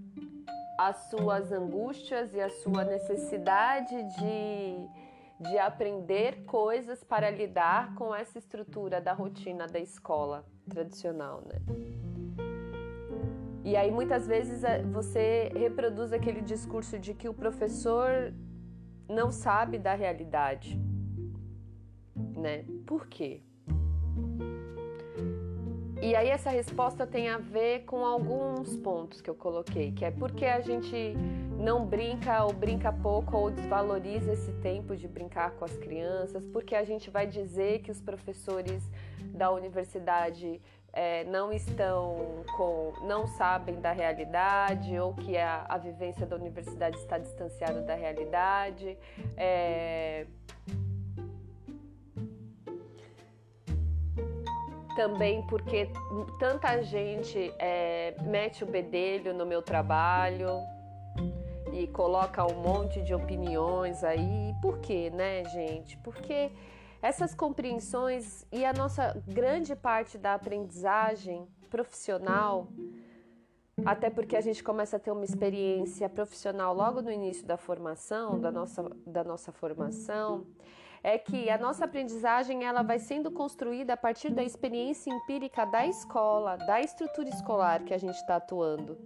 as 0.78 1.10
suas 1.10 1.52
angústias 1.52 2.34
e 2.34 2.40
a 2.40 2.50
sua 2.50 2.84
necessidade 2.84 3.96
de 4.18 4.90
de 5.40 5.58
aprender 5.58 6.44
coisas 6.44 7.02
para 7.02 7.30
lidar 7.30 7.96
com 7.96 8.14
essa 8.14 8.38
estrutura 8.38 9.00
da 9.00 9.14
rotina 9.14 9.68
da 9.68 9.80
escola 9.80 10.46
tradicional, 10.70 11.42
né? 11.46 11.62
E 13.64 13.76
aí 13.76 13.90
muitas 13.90 14.28
vezes 14.28 14.64
eh, 14.64 14.84
você 14.84 15.52
reproduz 15.56 16.12
aquele 16.12 16.42
discurso 16.42 17.00
de 17.00 17.14
que 17.14 17.30
o 17.30 17.34
professor 17.34 18.34
não 19.08 19.32
sabe 19.32 19.78
da 19.78 19.94
realidade, 19.94 20.78
né? 22.36 22.66
Por 22.86 23.08
quê? 23.08 23.42
E 26.02 26.16
aí 26.16 26.30
essa 26.30 26.50
resposta 26.50 27.06
tem 27.06 27.28
a 27.28 27.38
ver 27.38 27.82
com 27.82 28.06
alguns 28.06 28.76
pontos 28.78 29.20
que 29.20 29.30
eu 29.30 29.36
coloquei, 29.36 29.92
que 29.92 30.06
é 30.06 30.12
porque 30.12 30.46
a 30.46 30.62
gente 30.62 31.14
não 31.58 31.86
brinca 31.86 32.46
ou 32.46 32.54
brinca 32.54 32.92
pouco 32.92 33.36
ou 33.36 33.52
desvaloriza 33.52 34.32
esse 34.32 34.54
tempo 34.62 34.96
de 34.96 35.10
brincar 35.10 35.52
com 35.52 35.66
as 35.66 35.76
crianças, 35.76 36.46
porque 36.54 36.74
a 36.74 36.86
gente 36.86 37.10
vai 37.10 37.28
dizer 37.28 37.80
que 37.80 37.92
os 37.92 38.00
professores 38.00 38.82
da 39.34 39.52
universidade 39.52 40.62
é, 40.94 41.26
não 41.26 41.52
estão 41.52 42.46
com, 42.56 42.94
não 43.04 43.28
sabem 43.28 43.82
da 43.82 43.92
realidade 43.92 44.98
ou 44.98 45.14
que 45.14 45.38
a, 45.38 45.66
a 45.68 45.78
vivência 45.78 46.26
da 46.26 46.38
universidade 46.38 46.98
está 46.98 47.18
distanciada 47.18 47.82
da 47.82 47.94
realidade. 47.94 48.98
É, 49.36 50.26
também 55.00 55.42
porque 55.44 55.90
tanta 56.38 56.84
gente 56.84 57.54
é, 57.58 58.14
mete 58.24 58.66
o 58.66 58.68
bedelho 58.68 59.34
no 59.34 59.46
meu 59.46 59.62
trabalho 59.62 60.60
e 61.72 61.88
coloca 61.88 62.46
um 62.46 62.62
monte 62.62 63.02
de 63.02 63.14
opiniões 63.14 64.04
aí. 64.04 64.54
Por 64.62 64.80
quê, 64.80 65.10
né, 65.10 65.46
gente? 65.46 65.96
Porque 66.00 66.52
essas 67.02 67.34
compreensões 67.34 68.46
e 68.52 68.66
a 68.66 68.74
nossa 68.74 69.16
grande 69.26 69.74
parte 69.74 70.18
da 70.18 70.34
aprendizagem 70.34 71.48
profissional, 71.70 72.68
até 73.86 74.10
porque 74.10 74.36
a 74.36 74.42
gente 74.42 74.62
começa 74.62 74.98
a 74.98 75.00
ter 75.00 75.12
uma 75.12 75.24
experiência 75.24 76.10
profissional 76.10 76.76
logo 76.76 77.02
no 77.02 77.10
início 77.10 77.48
da 77.48 77.56
formação, 77.56 78.38
da 78.38 78.52
nossa, 78.52 78.84
da 79.08 79.24
nossa 79.24 79.54
formação, 79.54 80.46
é 81.04 81.18
que 81.18 81.50
a 81.50 81.58
nossa 81.58 81.86
aprendizagem 81.86 82.66
ela 82.66 82.82
vai 82.82 83.00
sendo 83.00 83.32
construída 83.32 83.94
a 83.94 83.98
partir 83.98 84.32
da 84.32 84.44
experiência 84.44 85.12
empírica 85.12 85.66
da 85.66 85.86
escola, 85.86 86.58
da 86.58 86.82
estrutura 86.82 87.30
escolar 87.30 87.84
que 87.84 87.94
a 87.94 87.98
gente 87.98 88.16
está 88.16 88.36
atuando. 88.36 88.98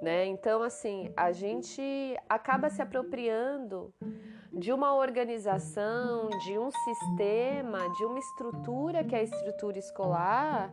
Né? 0.00 0.26
Então, 0.26 0.62
assim, 0.62 1.12
a 1.16 1.30
gente 1.30 1.82
acaba 2.28 2.68
se 2.68 2.82
apropriando 2.82 3.94
de 4.52 4.72
uma 4.72 4.94
organização, 4.94 6.28
de 6.44 6.58
um 6.58 6.70
sistema, 6.70 7.88
de 7.96 8.04
uma 8.04 8.18
estrutura 8.18 9.04
que 9.04 9.14
é 9.14 9.20
a 9.20 9.22
estrutura 9.22 9.78
escolar, 9.78 10.72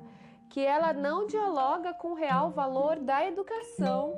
que 0.50 0.60
ela 0.60 0.92
não 0.94 1.28
dialoga 1.28 1.94
com 1.94 2.10
o 2.10 2.16
real 2.16 2.50
valor 2.50 3.00
da 3.00 3.26
educação 3.26 4.16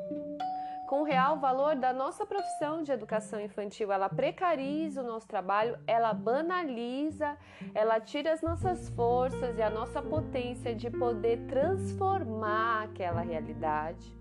com 0.91 1.03
o 1.03 1.05
real 1.05 1.39
valor 1.39 1.73
da 1.77 1.93
nossa 1.93 2.25
profissão 2.25 2.83
de 2.83 2.91
educação 2.91 3.39
infantil. 3.39 3.93
Ela 3.93 4.09
precariza 4.09 5.01
o 5.01 5.07
nosso 5.07 5.25
trabalho, 5.25 5.79
ela 5.87 6.13
banaliza, 6.13 7.37
ela 7.73 7.97
tira 8.01 8.33
as 8.33 8.41
nossas 8.41 8.89
forças 8.89 9.57
e 9.57 9.61
a 9.61 9.69
nossa 9.69 10.01
potência 10.01 10.75
de 10.75 10.89
poder 10.91 11.47
transformar 11.47 12.83
aquela 12.83 13.21
realidade. 13.21 14.13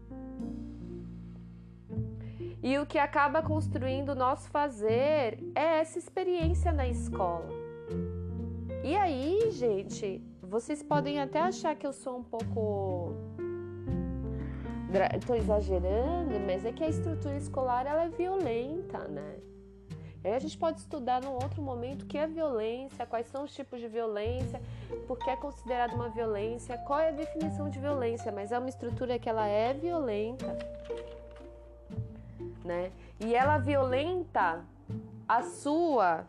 E 2.63 2.79
o 2.79 2.87
que 2.87 2.99
acaba 2.99 3.43
construindo 3.43 4.11
o 4.11 4.15
nosso 4.15 4.49
fazer 4.49 5.41
é 5.57 5.81
essa 5.81 5.99
experiência 5.99 6.71
na 6.71 6.87
escola. 6.87 7.49
E 8.85 8.95
aí, 8.95 9.51
gente, 9.51 10.23
vocês 10.41 10.85
podem 10.85 11.21
até 11.21 11.41
achar 11.41 11.75
que 11.75 11.85
eu 11.85 11.93
sou 11.93 12.19
um 12.19 12.23
pouco 12.23 13.40
Estou 15.17 15.37
exagerando, 15.37 16.41
mas 16.45 16.65
é 16.65 16.73
que 16.73 16.83
a 16.83 16.89
estrutura 16.89 17.37
escolar 17.37 17.87
ela 17.87 18.05
é 18.05 18.09
violenta, 18.09 18.99
né? 19.07 19.37
Aí 20.23 20.35
a 20.35 20.39
gente 20.39 20.59
pode 20.59 20.81
estudar 20.81 21.23
num 21.23 21.33
outro 21.33 21.63
momento 21.63 22.03
o 22.03 22.07
que 22.07 22.19
é 22.19 22.27
violência, 22.27 23.07
quais 23.07 23.27
são 23.29 23.45
os 23.45 23.55
tipos 23.55 23.81
de 23.81 23.89
violência, 23.89 24.61
por 25.07 25.19
que 25.19 25.31
é 25.31 25.37
considerada 25.37 25.95
uma 25.95 26.11
violência, 26.11 26.77
qual 26.79 26.99
é 26.99 27.09
a 27.09 27.13
definição 27.13 27.71
de 27.71 27.79
violência, 27.79 28.31
mas 28.31 28.53
é 28.53 28.59
uma 28.59 28.69
estrutura 28.69 29.19
que 29.19 29.29
ela 29.29 29.47
é 29.47 29.73
violenta, 29.73 30.59
né? 32.65 32.91
E 33.19 33.35
ela 33.35 33.59
violenta 33.59 34.63
a 35.27 35.43
sua 35.43 36.27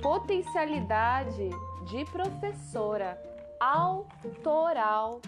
potencialidade 0.00 1.50
de 1.86 2.04
professora 2.06 3.20
autoral 3.60 5.20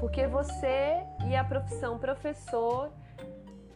Porque 0.00 0.26
você 0.26 1.04
e 1.28 1.36
a 1.36 1.44
profissão 1.44 1.98
professor 1.98 2.90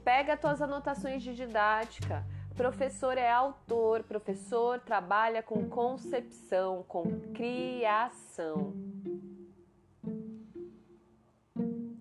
pega 0.02 0.32
as 0.32 0.40
tuas 0.40 0.62
anotações 0.62 1.22
de 1.22 1.34
didática. 1.34 2.24
Professor 2.56 3.18
é 3.18 3.30
autor, 3.30 4.02
professor 4.04 4.80
trabalha 4.80 5.42
com 5.42 5.68
concepção, 5.68 6.82
com 6.88 7.04
criação. 7.34 8.72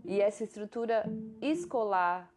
E 0.06 0.21
essa 0.21 0.45
estrutura 0.45 1.04
escolar 1.41 2.32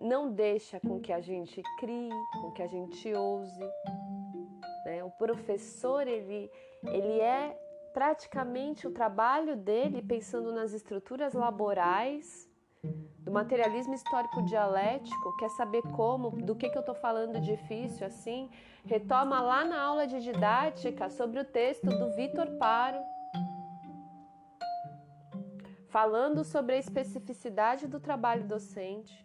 não 0.00 0.32
deixa 0.32 0.80
com 0.80 1.00
que 1.00 1.12
a 1.12 1.20
gente 1.20 1.62
crie, 1.78 2.10
com 2.40 2.52
que 2.52 2.62
a 2.62 2.66
gente 2.66 3.12
ouse. 3.12 3.70
Né? 4.86 5.04
O 5.04 5.10
professor 5.10 6.06
ele, 6.06 6.50
ele 6.84 7.20
é 7.20 7.56
praticamente 7.92 8.86
o 8.86 8.90
trabalho 8.90 9.56
dele 9.56 10.02
pensando 10.02 10.52
nas 10.52 10.72
estruturas 10.72 11.34
laborais 11.34 12.50
do 13.20 13.30
materialismo 13.30 13.94
histórico 13.94 14.42
dialético, 14.42 15.36
quer 15.36 15.50
saber 15.50 15.82
como, 15.94 16.30
do 16.30 16.56
que, 16.56 16.68
que 16.68 16.76
eu 16.76 16.80
estou 16.80 16.94
falando 16.94 17.40
difícil 17.40 18.06
assim, 18.06 18.50
retoma 18.84 19.40
lá 19.40 19.64
na 19.64 19.80
aula 19.80 20.06
de 20.06 20.20
didática 20.20 21.08
sobre 21.08 21.38
o 21.38 21.44
texto 21.44 21.86
do 21.86 22.16
Vitor 22.16 22.46
Paro, 22.58 22.98
falando 25.88 26.42
sobre 26.42 26.74
a 26.74 26.78
especificidade 26.78 27.86
do 27.86 28.00
trabalho 28.00 28.44
docente. 28.44 29.24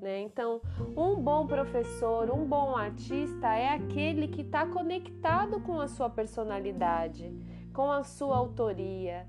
Né? 0.00 0.20
Então, 0.20 0.60
um 0.94 1.14
bom 1.14 1.46
professor, 1.46 2.30
um 2.30 2.44
bom 2.44 2.76
artista 2.76 3.54
é 3.54 3.68
aquele 3.68 4.28
que 4.28 4.42
está 4.42 4.66
conectado 4.66 5.60
com 5.60 5.80
a 5.80 5.88
sua 5.88 6.10
personalidade 6.10 7.32
com 7.76 7.92
a 7.92 8.02
sua 8.02 8.34
autoria. 8.38 9.26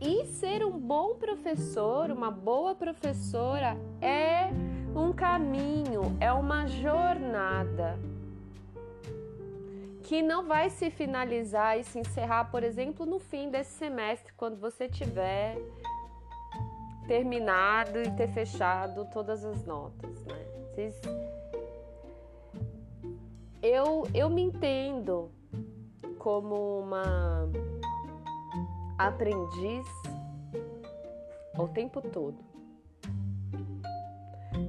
E 0.00 0.26
ser 0.26 0.64
um 0.64 0.80
bom 0.80 1.14
professor, 1.14 2.10
uma 2.10 2.28
boa 2.28 2.74
professora, 2.74 3.76
é 4.00 4.50
um 4.96 5.12
caminho, 5.12 6.16
é 6.18 6.32
uma 6.32 6.66
jornada 6.66 7.96
que 10.02 10.20
não 10.20 10.48
vai 10.48 10.70
se 10.70 10.90
finalizar 10.90 11.78
e 11.78 11.84
se 11.84 12.00
encerrar, 12.00 12.50
por 12.50 12.64
exemplo, 12.64 13.06
no 13.06 13.20
fim 13.20 13.48
desse 13.48 13.70
semestre, 13.78 14.32
quando 14.32 14.58
você 14.58 14.88
tiver 14.88 15.56
terminado 17.06 18.02
e 18.02 18.10
ter 18.16 18.26
fechado 18.26 19.08
todas 19.12 19.44
as 19.44 19.64
notas, 19.64 20.24
né? 20.24 20.44
Vocês 20.68 21.00
eu, 23.62 24.08
eu 24.12 24.28
me 24.28 24.42
entendo 24.42 25.30
como 26.18 26.80
uma 26.80 27.48
aprendiz 28.98 29.86
o 31.56 31.68
tempo 31.68 32.00
todo. 32.02 32.38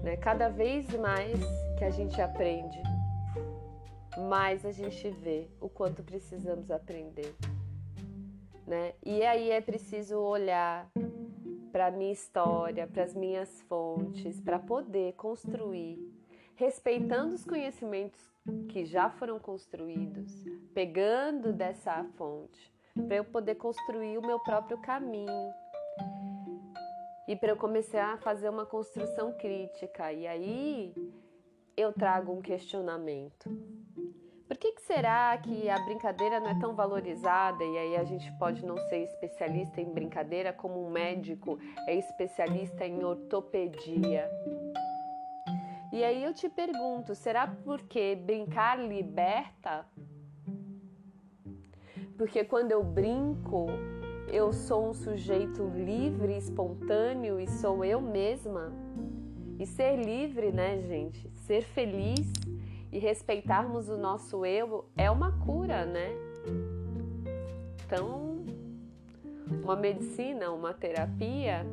Né? 0.03 0.15
Cada 0.17 0.49
vez 0.49 0.87
mais 0.99 1.39
que 1.77 1.83
a 1.83 1.89
gente 1.89 2.21
aprende, 2.21 2.79
mais 4.29 4.63
a 4.65 4.71
gente 4.71 5.09
vê 5.09 5.47
o 5.59 5.67
quanto 5.67 6.03
precisamos 6.03 6.69
aprender. 6.69 7.35
Né? 8.67 8.93
E 9.03 9.23
aí 9.23 9.49
é 9.49 9.59
preciso 9.59 10.19
olhar 10.19 10.87
para 11.71 11.87
a 11.87 11.91
minha 11.91 12.13
história, 12.13 12.85
para 12.85 13.03
as 13.03 13.15
minhas 13.15 13.61
fontes, 13.63 14.39
para 14.39 14.59
poder 14.59 15.13
construir, 15.13 15.97
respeitando 16.55 17.33
os 17.33 17.43
conhecimentos 17.43 18.19
que 18.69 18.85
já 18.85 19.09
foram 19.09 19.39
construídos, 19.39 20.31
pegando 20.73 21.53
dessa 21.53 22.03
fonte, 22.17 22.73
para 23.07 23.17
eu 23.17 23.25
poder 23.25 23.55
construir 23.55 24.17
o 24.17 24.25
meu 24.25 24.39
próprio 24.39 24.77
caminho. 24.81 25.53
E 27.27 27.35
para 27.35 27.49
eu 27.49 27.57
começar 27.57 28.13
a 28.13 28.17
fazer 28.17 28.49
uma 28.49 28.65
construção 28.65 29.31
crítica. 29.33 30.11
E 30.11 30.27
aí 30.27 30.93
eu 31.75 31.93
trago 31.93 32.33
um 32.33 32.41
questionamento. 32.41 33.49
Por 34.47 34.57
que, 34.57 34.73
que 34.73 34.81
será 34.81 35.35
que 35.37 35.69
a 35.69 35.79
brincadeira 35.79 36.39
não 36.39 36.49
é 36.49 36.59
tão 36.59 36.75
valorizada? 36.75 37.63
E 37.63 37.77
aí 37.77 37.95
a 37.95 38.03
gente 38.03 38.31
pode 38.33 38.63
não 38.63 38.77
ser 38.77 39.03
especialista 39.03 39.81
em 39.81 39.91
brincadeira, 39.91 40.51
como 40.53 40.85
um 40.85 40.91
médico 40.91 41.57
é 41.87 41.95
especialista 41.95 42.85
em 42.85 43.03
ortopedia. 43.03 44.29
E 45.93 46.03
aí 46.03 46.23
eu 46.23 46.33
te 46.33 46.49
pergunto, 46.49 47.13
será 47.13 47.45
porque 47.45 48.15
brincar 48.15 48.79
liberta? 48.79 49.85
Porque 52.17 52.43
quando 52.43 52.71
eu 52.71 52.83
brinco, 52.83 53.67
eu 54.27 54.51
sou 54.51 54.89
um 54.89 54.93
sujeito 54.95 55.63
livre, 55.67 56.35
espontâneo 56.35 57.39
e 57.39 57.47
sou 57.47 57.85
eu 57.85 58.01
mesma? 58.01 58.73
E 59.59 59.67
ser 59.67 59.95
livre, 60.03 60.51
né, 60.51 60.81
gente? 60.81 61.29
Ser 61.29 61.61
feliz 61.61 62.33
e 62.91 62.97
respeitarmos 62.97 63.87
o 63.87 63.95
nosso 63.95 64.43
eu 64.47 64.89
é 64.97 65.11
uma 65.11 65.31
cura, 65.45 65.85
né? 65.85 66.09
Então, 67.85 68.43
uma 69.63 69.75
medicina, 69.75 70.49
uma 70.49 70.73
terapia 70.73 71.63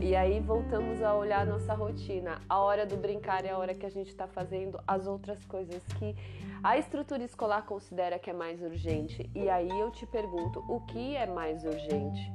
e 0.00 0.14
aí 0.14 0.40
voltamos 0.40 1.02
a 1.02 1.14
olhar 1.14 1.40
a 1.40 1.44
nossa 1.44 1.74
rotina. 1.74 2.40
A 2.48 2.58
hora 2.58 2.84
do 2.84 2.96
brincar 2.96 3.44
é 3.44 3.50
a 3.50 3.58
hora 3.58 3.74
que 3.74 3.86
a 3.86 3.90
gente 3.90 4.08
está 4.08 4.26
fazendo 4.26 4.80
as 4.86 5.06
outras 5.06 5.44
coisas 5.44 5.82
que 5.98 6.14
a 6.62 6.76
estrutura 6.76 7.22
escolar 7.22 7.62
considera 7.62 8.18
que 8.18 8.30
é 8.30 8.32
mais 8.32 8.60
urgente. 8.60 9.30
E 9.34 9.48
aí 9.48 9.68
eu 9.68 9.90
te 9.90 10.06
pergunto, 10.06 10.64
o 10.68 10.80
que 10.80 11.16
é 11.16 11.26
mais 11.26 11.64
urgente? 11.64 12.32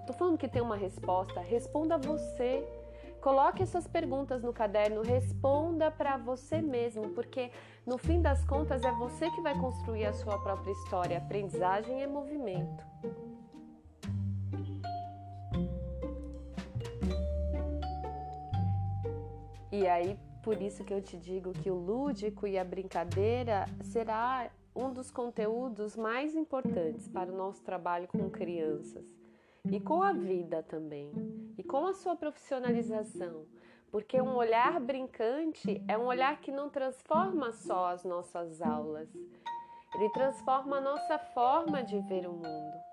Estou 0.00 0.14
falando 0.14 0.38
que 0.38 0.48
tem 0.48 0.62
uma 0.62 0.76
resposta, 0.76 1.40
responda 1.40 1.98
você. 1.98 2.66
Coloque 3.20 3.62
essas 3.62 3.86
perguntas 3.86 4.42
no 4.42 4.52
caderno, 4.52 5.02
responda 5.02 5.90
para 5.90 6.16
você 6.16 6.62
mesmo, 6.62 7.10
porque 7.10 7.50
no 7.86 7.98
fim 7.98 8.22
das 8.22 8.44
contas 8.44 8.82
é 8.82 8.90
você 8.92 9.30
que 9.30 9.42
vai 9.42 9.58
construir 9.58 10.06
a 10.06 10.12
sua 10.12 10.38
própria 10.38 10.72
história. 10.72 11.18
Aprendizagem 11.18 12.02
é 12.02 12.06
movimento. 12.06 12.82
E 19.72 19.86
aí, 19.86 20.18
por 20.42 20.60
isso 20.60 20.84
que 20.84 20.92
eu 20.92 21.00
te 21.00 21.16
digo 21.16 21.52
que 21.52 21.70
o 21.70 21.74
lúdico 21.74 22.46
e 22.46 22.58
a 22.58 22.64
brincadeira 22.64 23.66
será 23.82 24.50
um 24.74 24.92
dos 24.92 25.10
conteúdos 25.10 25.96
mais 25.96 26.34
importantes 26.34 27.08
para 27.08 27.30
o 27.30 27.36
nosso 27.36 27.62
trabalho 27.62 28.08
com 28.08 28.28
crianças. 28.30 29.04
E 29.70 29.78
com 29.78 30.02
a 30.02 30.12
vida 30.12 30.62
também, 30.62 31.12
e 31.58 31.62
com 31.62 31.86
a 31.86 31.92
sua 31.92 32.16
profissionalização, 32.16 33.46
porque 33.90 34.20
um 34.20 34.34
olhar 34.34 34.80
brincante 34.80 35.84
é 35.86 35.98
um 35.98 36.06
olhar 36.06 36.40
que 36.40 36.50
não 36.50 36.70
transforma 36.70 37.52
só 37.52 37.88
as 37.88 38.02
nossas 38.02 38.62
aulas, 38.62 39.08
ele 39.94 40.08
transforma 40.10 40.78
a 40.78 40.80
nossa 40.80 41.18
forma 41.18 41.82
de 41.82 42.00
ver 42.00 42.26
o 42.26 42.32
mundo 42.32 42.89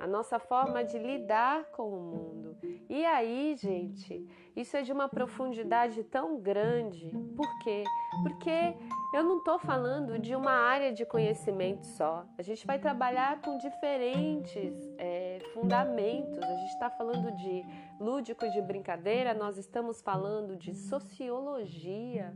a 0.00 0.06
nossa 0.06 0.38
forma 0.38 0.84
de 0.84 0.98
lidar 0.98 1.64
com 1.72 1.88
o 1.88 2.00
mundo. 2.00 2.56
E 2.88 3.04
aí, 3.04 3.54
gente, 3.56 4.26
isso 4.56 4.76
é 4.76 4.82
de 4.82 4.92
uma 4.92 5.08
profundidade 5.08 6.02
tão 6.04 6.40
grande. 6.40 7.10
Por 7.36 7.58
quê? 7.60 7.84
Porque 8.22 8.76
eu 9.14 9.22
não 9.22 9.38
estou 9.38 9.58
falando 9.58 10.18
de 10.18 10.34
uma 10.34 10.52
área 10.52 10.92
de 10.92 11.04
conhecimento 11.04 11.86
só. 11.86 12.24
A 12.36 12.42
gente 12.42 12.66
vai 12.66 12.78
trabalhar 12.78 13.40
com 13.40 13.58
diferentes 13.58 14.74
é, 14.98 15.38
fundamentos. 15.52 16.38
A 16.38 16.56
gente 16.56 16.72
está 16.72 16.90
falando 16.90 17.30
de 17.36 17.64
lúdico 18.00 18.48
de 18.50 18.60
brincadeira, 18.60 19.34
nós 19.34 19.58
estamos 19.58 20.00
falando 20.00 20.56
de 20.56 20.74
sociologia. 20.74 22.34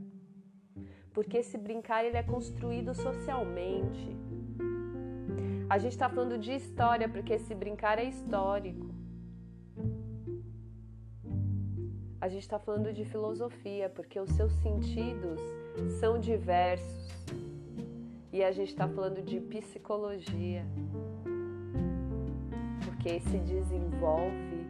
Porque 1.13 1.39
esse 1.39 1.59
brincar 1.59 2.05
ele 2.05 2.17
é 2.17 2.23
construído 2.23 2.95
socialmente. 2.95 4.32
A 5.73 5.79
gente 5.79 5.93
está 5.93 6.07
falando 6.07 6.37
de 6.37 6.53
história, 6.53 7.09
porque 7.09 7.33
esse 7.33 7.55
brincar 7.55 7.99
é 7.99 8.05
histórico. 8.05 8.95
A 12.21 12.29
gente 12.29 12.43
está 12.43 12.59
falando 12.59 12.93
de 12.93 13.07
filosofia, 13.07 13.89
porque 13.89 14.21
os 14.21 14.29
seus 14.33 14.53
sentidos 14.57 15.41
são 15.99 16.19
diversos. 16.21 17.09
E 18.31 18.45
a 18.45 18.53
gente 18.53 18.69
está 18.69 18.87
falando 18.87 19.23
de 19.23 19.41
psicologia, 19.41 20.63
porque 22.85 23.19
se 23.21 23.39
desenvolve 23.39 24.67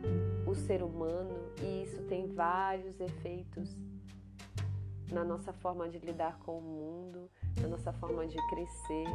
o 0.47 0.55
ser 0.55 0.85
humano 0.85 1.35
e 1.61 1.83
isso 1.83 2.01
tem 2.05 2.29
vários 2.29 3.01
efeitos 3.01 3.77
na 5.11 5.25
nossa 5.25 5.53
forma 5.53 5.89
de 5.89 5.99
lidar 5.99 6.39
com 6.39 6.59
o 6.59 6.63
mundo, 6.63 7.29
na 7.61 7.67
nossa 7.67 7.93
forma 7.93 8.25
de 8.25 8.37
crescer. 8.51 9.09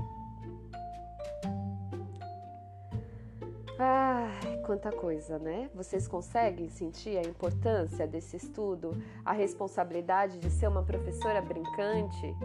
Ai, 3.80 4.58
quanta 4.66 4.92
coisa, 4.92 5.38
né? 5.38 5.70
Vocês 5.76 6.08
conseguem 6.08 6.68
sentir 6.68 7.16
a 7.16 7.22
importância 7.22 8.08
desse 8.08 8.36
estudo, 8.36 8.92
a 9.24 9.34
responsabilidade 9.34 10.40
de 10.40 10.50
ser 10.50 10.68
uma 10.68 10.82
professora 10.82 11.40
brincante? 11.42 12.36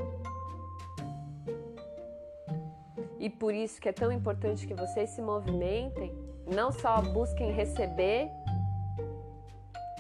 E 3.19 3.31
por 3.31 3.55
isso 3.55 3.81
que 3.81 3.89
é 3.89 3.93
tão 3.93 4.13
importante 4.13 4.67
que 4.67 4.75
vocês 4.75 5.09
se 5.11 5.23
movimentem, 5.23 6.13
não 6.47 6.71
só 6.71 7.01
busquem 7.01 7.51
receber 7.51 8.29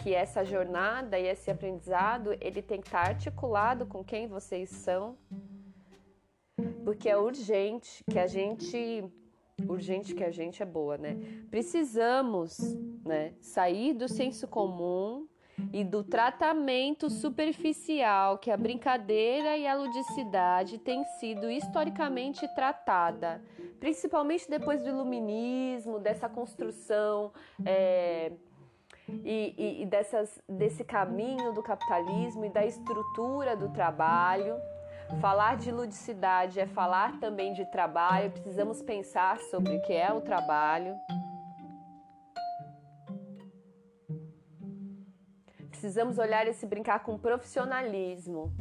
que 0.03 0.12
essa 0.14 0.45
jornada 0.45 1.18
e 1.18 1.27
esse 1.27 1.51
aprendizado, 1.51 2.37
ele 2.40 2.61
tem 2.61 2.81
que 2.81 2.88
estar 2.88 3.09
articulado 3.09 3.87
com 3.87 4.05
quem 4.05 4.27
vocês 4.27 4.68
são, 4.68 5.16
porque 6.85 7.09
é 7.09 7.16
urgente 7.16 8.05
que 8.11 8.18
a 8.18 8.27
gente 8.27 9.11
urgente 9.68 10.14
que 10.14 10.25
a 10.25 10.31
gente 10.31 10.62
é 10.62 10.66
boa, 10.66 10.96
né? 10.96 11.16
Precisamos, 11.51 12.59
né, 13.05 13.35
sair 13.40 13.94
do 13.94 14.09
senso 14.09 14.46
comum 14.48 15.27
e 15.72 15.85
do 15.85 16.03
tratamento 16.03 17.11
superficial 17.11 18.38
que 18.38 18.51
a 18.51 18.57
brincadeira 18.57 19.57
e 19.57 19.66
a 19.66 19.75
ludicidade 19.75 20.79
têm 20.79 21.05
sido 21.18 21.51
historicamente 21.51 22.46
tratada, 22.55 23.42
principalmente 23.79 24.48
depois 24.48 24.83
do 24.83 24.88
iluminismo, 24.88 25.98
dessa 25.98 26.29
construção 26.29 27.33
é, 27.64 28.33
e, 29.09 29.55
e, 29.57 29.83
e 29.83 29.87
dessas, 29.87 30.40
desse 30.48 30.85
caminho 30.85 31.53
do 31.53 31.62
capitalismo 31.62 32.44
e 32.44 32.51
da 32.51 32.64
estrutura 32.64 33.57
do 33.57 33.68
trabalho. 33.70 34.57
Falar 35.20 35.57
de 35.57 35.70
ludicidade 35.70 36.59
é 36.59 36.66
falar 36.66 37.20
também 37.20 37.53
de 37.53 37.64
trabalho, 37.66 38.31
precisamos 38.31 38.83
pensar 38.83 39.38
sobre 39.38 39.77
o 39.77 39.83
que 39.83 39.92
é 39.92 40.12
o 40.12 40.20
trabalho. 40.20 40.94
Precisamos 45.68 46.18
olhar 46.18 46.46
esse 46.46 46.66
brincar 46.66 47.01
com 47.01 47.18
profissionalismo, 47.18 48.53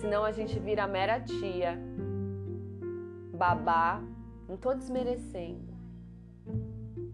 senão 0.00 0.24
a 0.24 0.32
gente 0.32 0.58
vira 0.58 0.86
mera 0.86 1.20
tia, 1.20 1.78
babá. 3.34 4.02
Não 4.46 4.56
estou 4.56 4.74
desmerecendo 4.74 5.70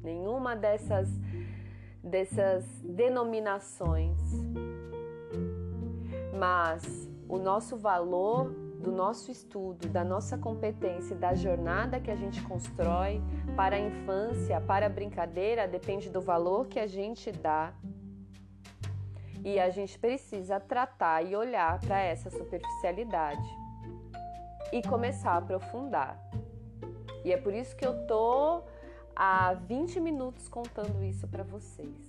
nenhuma 0.02 0.56
dessas, 0.56 1.08
dessas 2.02 2.64
denominações, 2.82 4.18
mas 6.38 7.08
o 7.28 7.38
nosso 7.38 7.76
valor 7.76 8.50
do 8.80 8.92
nosso 8.92 9.30
estudo, 9.30 9.88
da 9.88 10.04
nossa 10.04 10.38
competência, 10.38 11.16
da 11.16 11.34
jornada 11.34 11.98
que 11.98 12.10
a 12.10 12.16
gente 12.16 12.42
constrói 12.42 13.20
para 13.56 13.76
a 13.76 13.80
infância, 13.80 14.60
para 14.60 14.86
a 14.86 14.88
brincadeira, 14.88 15.66
depende 15.66 16.08
do 16.10 16.20
valor 16.20 16.66
que 16.66 16.78
a 16.78 16.86
gente 16.86 17.32
dá. 17.32 17.72
E 19.44 19.58
a 19.58 19.70
gente 19.70 19.98
precisa 19.98 20.60
tratar 20.60 21.22
e 21.22 21.34
olhar 21.34 21.80
para 21.80 22.00
essa 22.00 22.30
superficialidade 22.30 23.48
e 24.72 24.82
começar 24.82 25.32
a 25.32 25.36
aprofundar. 25.38 26.20
E 27.24 27.32
é 27.32 27.36
por 27.36 27.54
isso 27.54 27.74
que 27.76 27.86
eu 27.86 28.06
tô 28.06 28.62
há 29.14 29.54
20 29.54 30.00
minutos 30.00 30.48
contando 30.48 31.02
isso 31.02 31.26
para 31.26 31.42
vocês. 31.42 32.05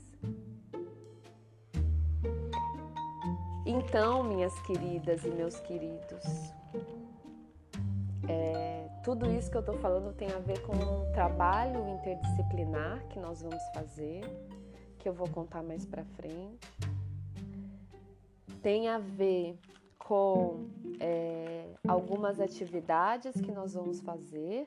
Então, 3.70 4.24
minhas 4.24 4.58
queridas 4.62 5.26
e 5.26 5.30
meus 5.30 5.60
queridos, 5.60 6.24
é, 8.26 8.88
tudo 9.04 9.30
isso 9.30 9.52
que 9.52 9.58
eu 9.58 9.60
estou 9.60 9.78
falando 9.80 10.14
tem 10.14 10.32
a 10.32 10.40
ver 10.40 10.62
com 10.62 10.74
um 10.74 11.12
trabalho 11.12 11.86
interdisciplinar 11.90 13.06
que 13.10 13.20
nós 13.20 13.42
vamos 13.42 13.62
fazer, 13.74 14.22
que 14.98 15.10
eu 15.10 15.14
vou 15.14 15.28
contar 15.28 15.62
mais 15.64 15.86
para 15.86 16.06
frente. 16.06 16.66
Tem 18.64 18.88
a 18.88 19.00
ver 19.00 19.60
com 20.00 20.70
é, 21.02 21.66
algumas 21.86 22.40
atividades 22.40 23.42
que 23.42 23.52
nós 23.52 23.74
vamos 23.74 24.00
fazer. 24.00 24.66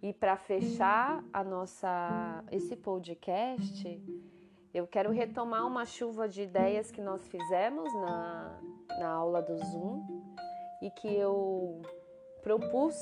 E 0.00 0.12
para 0.12 0.36
fechar 0.36 1.24
a 1.32 1.42
nossa 1.42 2.44
esse 2.52 2.76
podcast, 2.76 4.00
eu 4.72 4.86
quero 4.86 5.10
retomar 5.10 5.66
uma 5.66 5.84
chuva 5.84 6.28
de 6.28 6.42
ideias 6.42 6.90
que 6.90 7.00
nós 7.00 7.26
fizemos 7.28 7.92
na, 7.94 8.60
na 8.98 9.08
aula 9.08 9.42
do 9.42 9.56
Zoom 9.56 10.04
e 10.80 10.90
que 10.90 11.08
eu 11.08 11.82
propus 12.42 12.94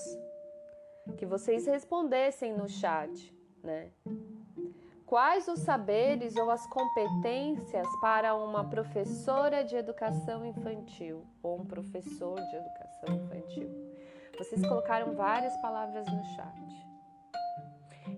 que 1.17 1.27
vocês 1.27 1.67
respondessem 1.67 2.53
no 2.53 2.69
chat, 2.69 3.35
né? 3.63 3.91
Quais 5.07 5.49
os 5.49 5.61
saberes 5.61 6.37
ou 6.37 6.51
as 6.51 6.67
competências 6.67 7.87
para 7.99 8.35
uma 8.35 8.69
professora 8.69 9.65
de 9.65 9.75
educação 9.75 10.45
infantil 10.45 11.27
ou 11.43 11.61
um 11.61 11.65
professor 11.65 12.35
de 12.35 12.57
educação 12.57 13.17
infantil? 13.17 13.71
Vocês 14.37 14.61
colocaram 14.67 15.15
várias 15.15 15.57
palavras 15.63 16.07
no 16.07 16.25
chat. 16.37 16.88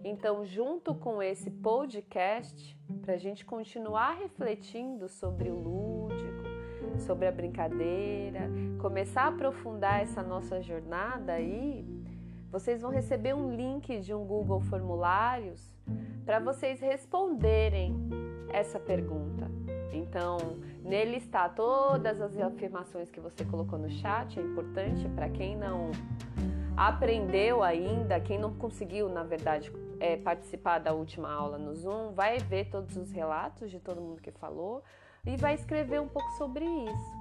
Então, 0.02 0.44
junto 0.46 0.94
com 0.94 1.22
esse 1.22 1.50
podcast, 1.50 2.76
para 3.02 3.14
a 3.14 3.18
gente 3.18 3.44
continuar 3.44 4.16
refletindo 4.18 5.08
sobre 5.08 5.50
o 5.50 5.56
lúdico, 5.56 7.00
sobre 7.00 7.26
a 7.26 7.32
brincadeira, 7.32 8.48
começar 8.80 9.22
a 9.22 9.28
aprofundar 9.28 10.00
essa 10.00 10.22
nossa 10.22 10.62
jornada 10.62 11.34
aí, 11.34 11.84
vocês 12.50 12.80
vão 12.80 12.90
receber 12.90 13.34
um 13.34 13.54
link 13.54 14.00
de 14.00 14.14
um 14.14 14.24
Google 14.24 14.60
Formulários 14.60 15.74
para 16.24 16.40
vocês 16.40 16.80
responderem 16.80 17.94
essa 18.52 18.80
pergunta. 18.80 19.50
Então, 19.92 20.38
nele 20.82 21.16
está 21.16 21.48
todas 21.48 22.20
as 22.20 22.38
afirmações 22.38 23.10
que 23.10 23.20
você 23.20 23.44
colocou 23.44 23.78
no 23.78 23.90
chat, 23.90 24.38
é 24.38 24.42
importante 24.42 25.08
para 25.10 25.28
quem 25.28 25.56
não 25.56 25.90
aprendeu 26.76 27.62
ainda, 27.62 28.18
quem 28.18 28.38
não 28.38 28.54
conseguiu, 28.54 29.08
na 29.08 29.22
verdade, 29.22 29.70
é, 30.00 30.16
participar 30.16 30.78
da 30.78 30.92
última 30.92 31.30
aula 31.30 31.58
no 31.58 31.74
Zoom, 31.74 32.12
vai 32.12 32.38
ver 32.38 32.70
todos 32.70 32.96
os 32.96 33.12
relatos 33.12 33.70
de 33.70 33.78
todo 33.78 34.00
mundo 34.00 34.20
que 34.20 34.32
falou 34.32 34.82
e 35.24 35.36
vai 35.36 35.54
escrever 35.54 36.00
um 36.00 36.08
pouco 36.08 36.28
sobre 36.32 36.64
isso. 36.64 37.20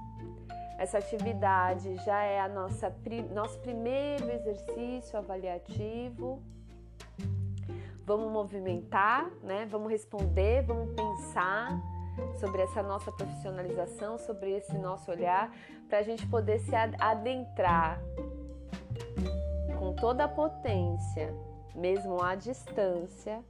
Essa 0.78 0.96
atividade 0.96 1.94
já 2.04 2.22
é 2.22 2.40
a 2.40 2.48
nossa 2.48 2.92
nosso 3.34 3.58
primeiro 3.60 4.30
exercício 4.30 5.18
avaliativo. 5.18 6.42
Vamos 8.06 8.32
movimentar, 8.32 9.30
né? 9.42 9.66
Vamos 9.70 9.90
responder, 9.90 10.62
vamos 10.62 10.94
pensar 10.94 11.78
sobre 12.38 12.62
essa 12.62 12.82
nossa 12.82 13.12
profissionalização, 13.12 14.18
sobre 14.18 14.52
esse 14.52 14.76
nosso 14.78 15.10
olhar, 15.10 15.54
para 15.88 15.98
a 15.98 16.02
gente 16.02 16.26
poder 16.26 16.58
se 16.60 16.74
adentrar 16.74 18.00
com 19.78 19.94
toda 19.94 20.24
a 20.24 20.28
potência, 20.28 21.34
mesmo 21.74 22.22
à 22.22 22.34
distância, 22.34 23.44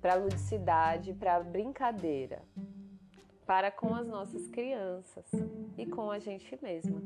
para 0.00 0.14
a 0.14 0.16
ludicidade, 0.16 1.14
para 1.14 1.40
brincadeira 1.40 2.42
para 3.46 3.70
com 3.70 3.94
as 3.94 4.06
nossas 4.06 4.46
crianças 4.48 5.26
e 5.76 5.86
com 5.86 6.10
a 6.10 6.18
gente 6.18 6.58
mesma. 6.62 7.00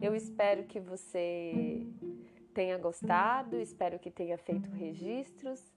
Eu 0.00 0.14
espero 0.14 0.64
que 0.64 0.80
você 0.80 1.86
tenha 2.54 2.76
gostado, 2.78 3.56
espero 3.56 3.98
que 3.98 4.10
tenha 4.10 4.36
feito 4.38 4.70
registros. 4.70 5.72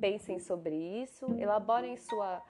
Pensem 0.00 0.40
sobre 0.40 0.74
isso, 0.74 1.24
elaborem 1.38 1.96
sua, 1.96 2.42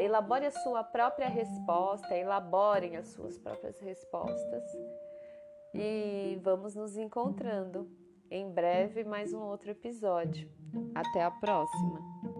elabore 0.00 0.46
a 0.46 0.50
sua 0.50 0.82
própria 0.82 1.28
resposta, 1.28 2.16
elaborem 2.16 2.96
as 2.96 3.08
suas 3.08 3.38
próprias 3.38 3.78
respostas. 3.80 4.64
E 5.72 6.38
vamos 6.42 6.74
nos 6.74 6.96
encontrando 6.96 7.88
em 8.30 8.50
breve 8.50 9.04
mais 9.04 9.32
um 9.32 9.40
outro 9.40 9.70
episódio. 9.70 10.48
Até 10.94 11.22
a 11.22 11.30
próxima! 11.30 12.33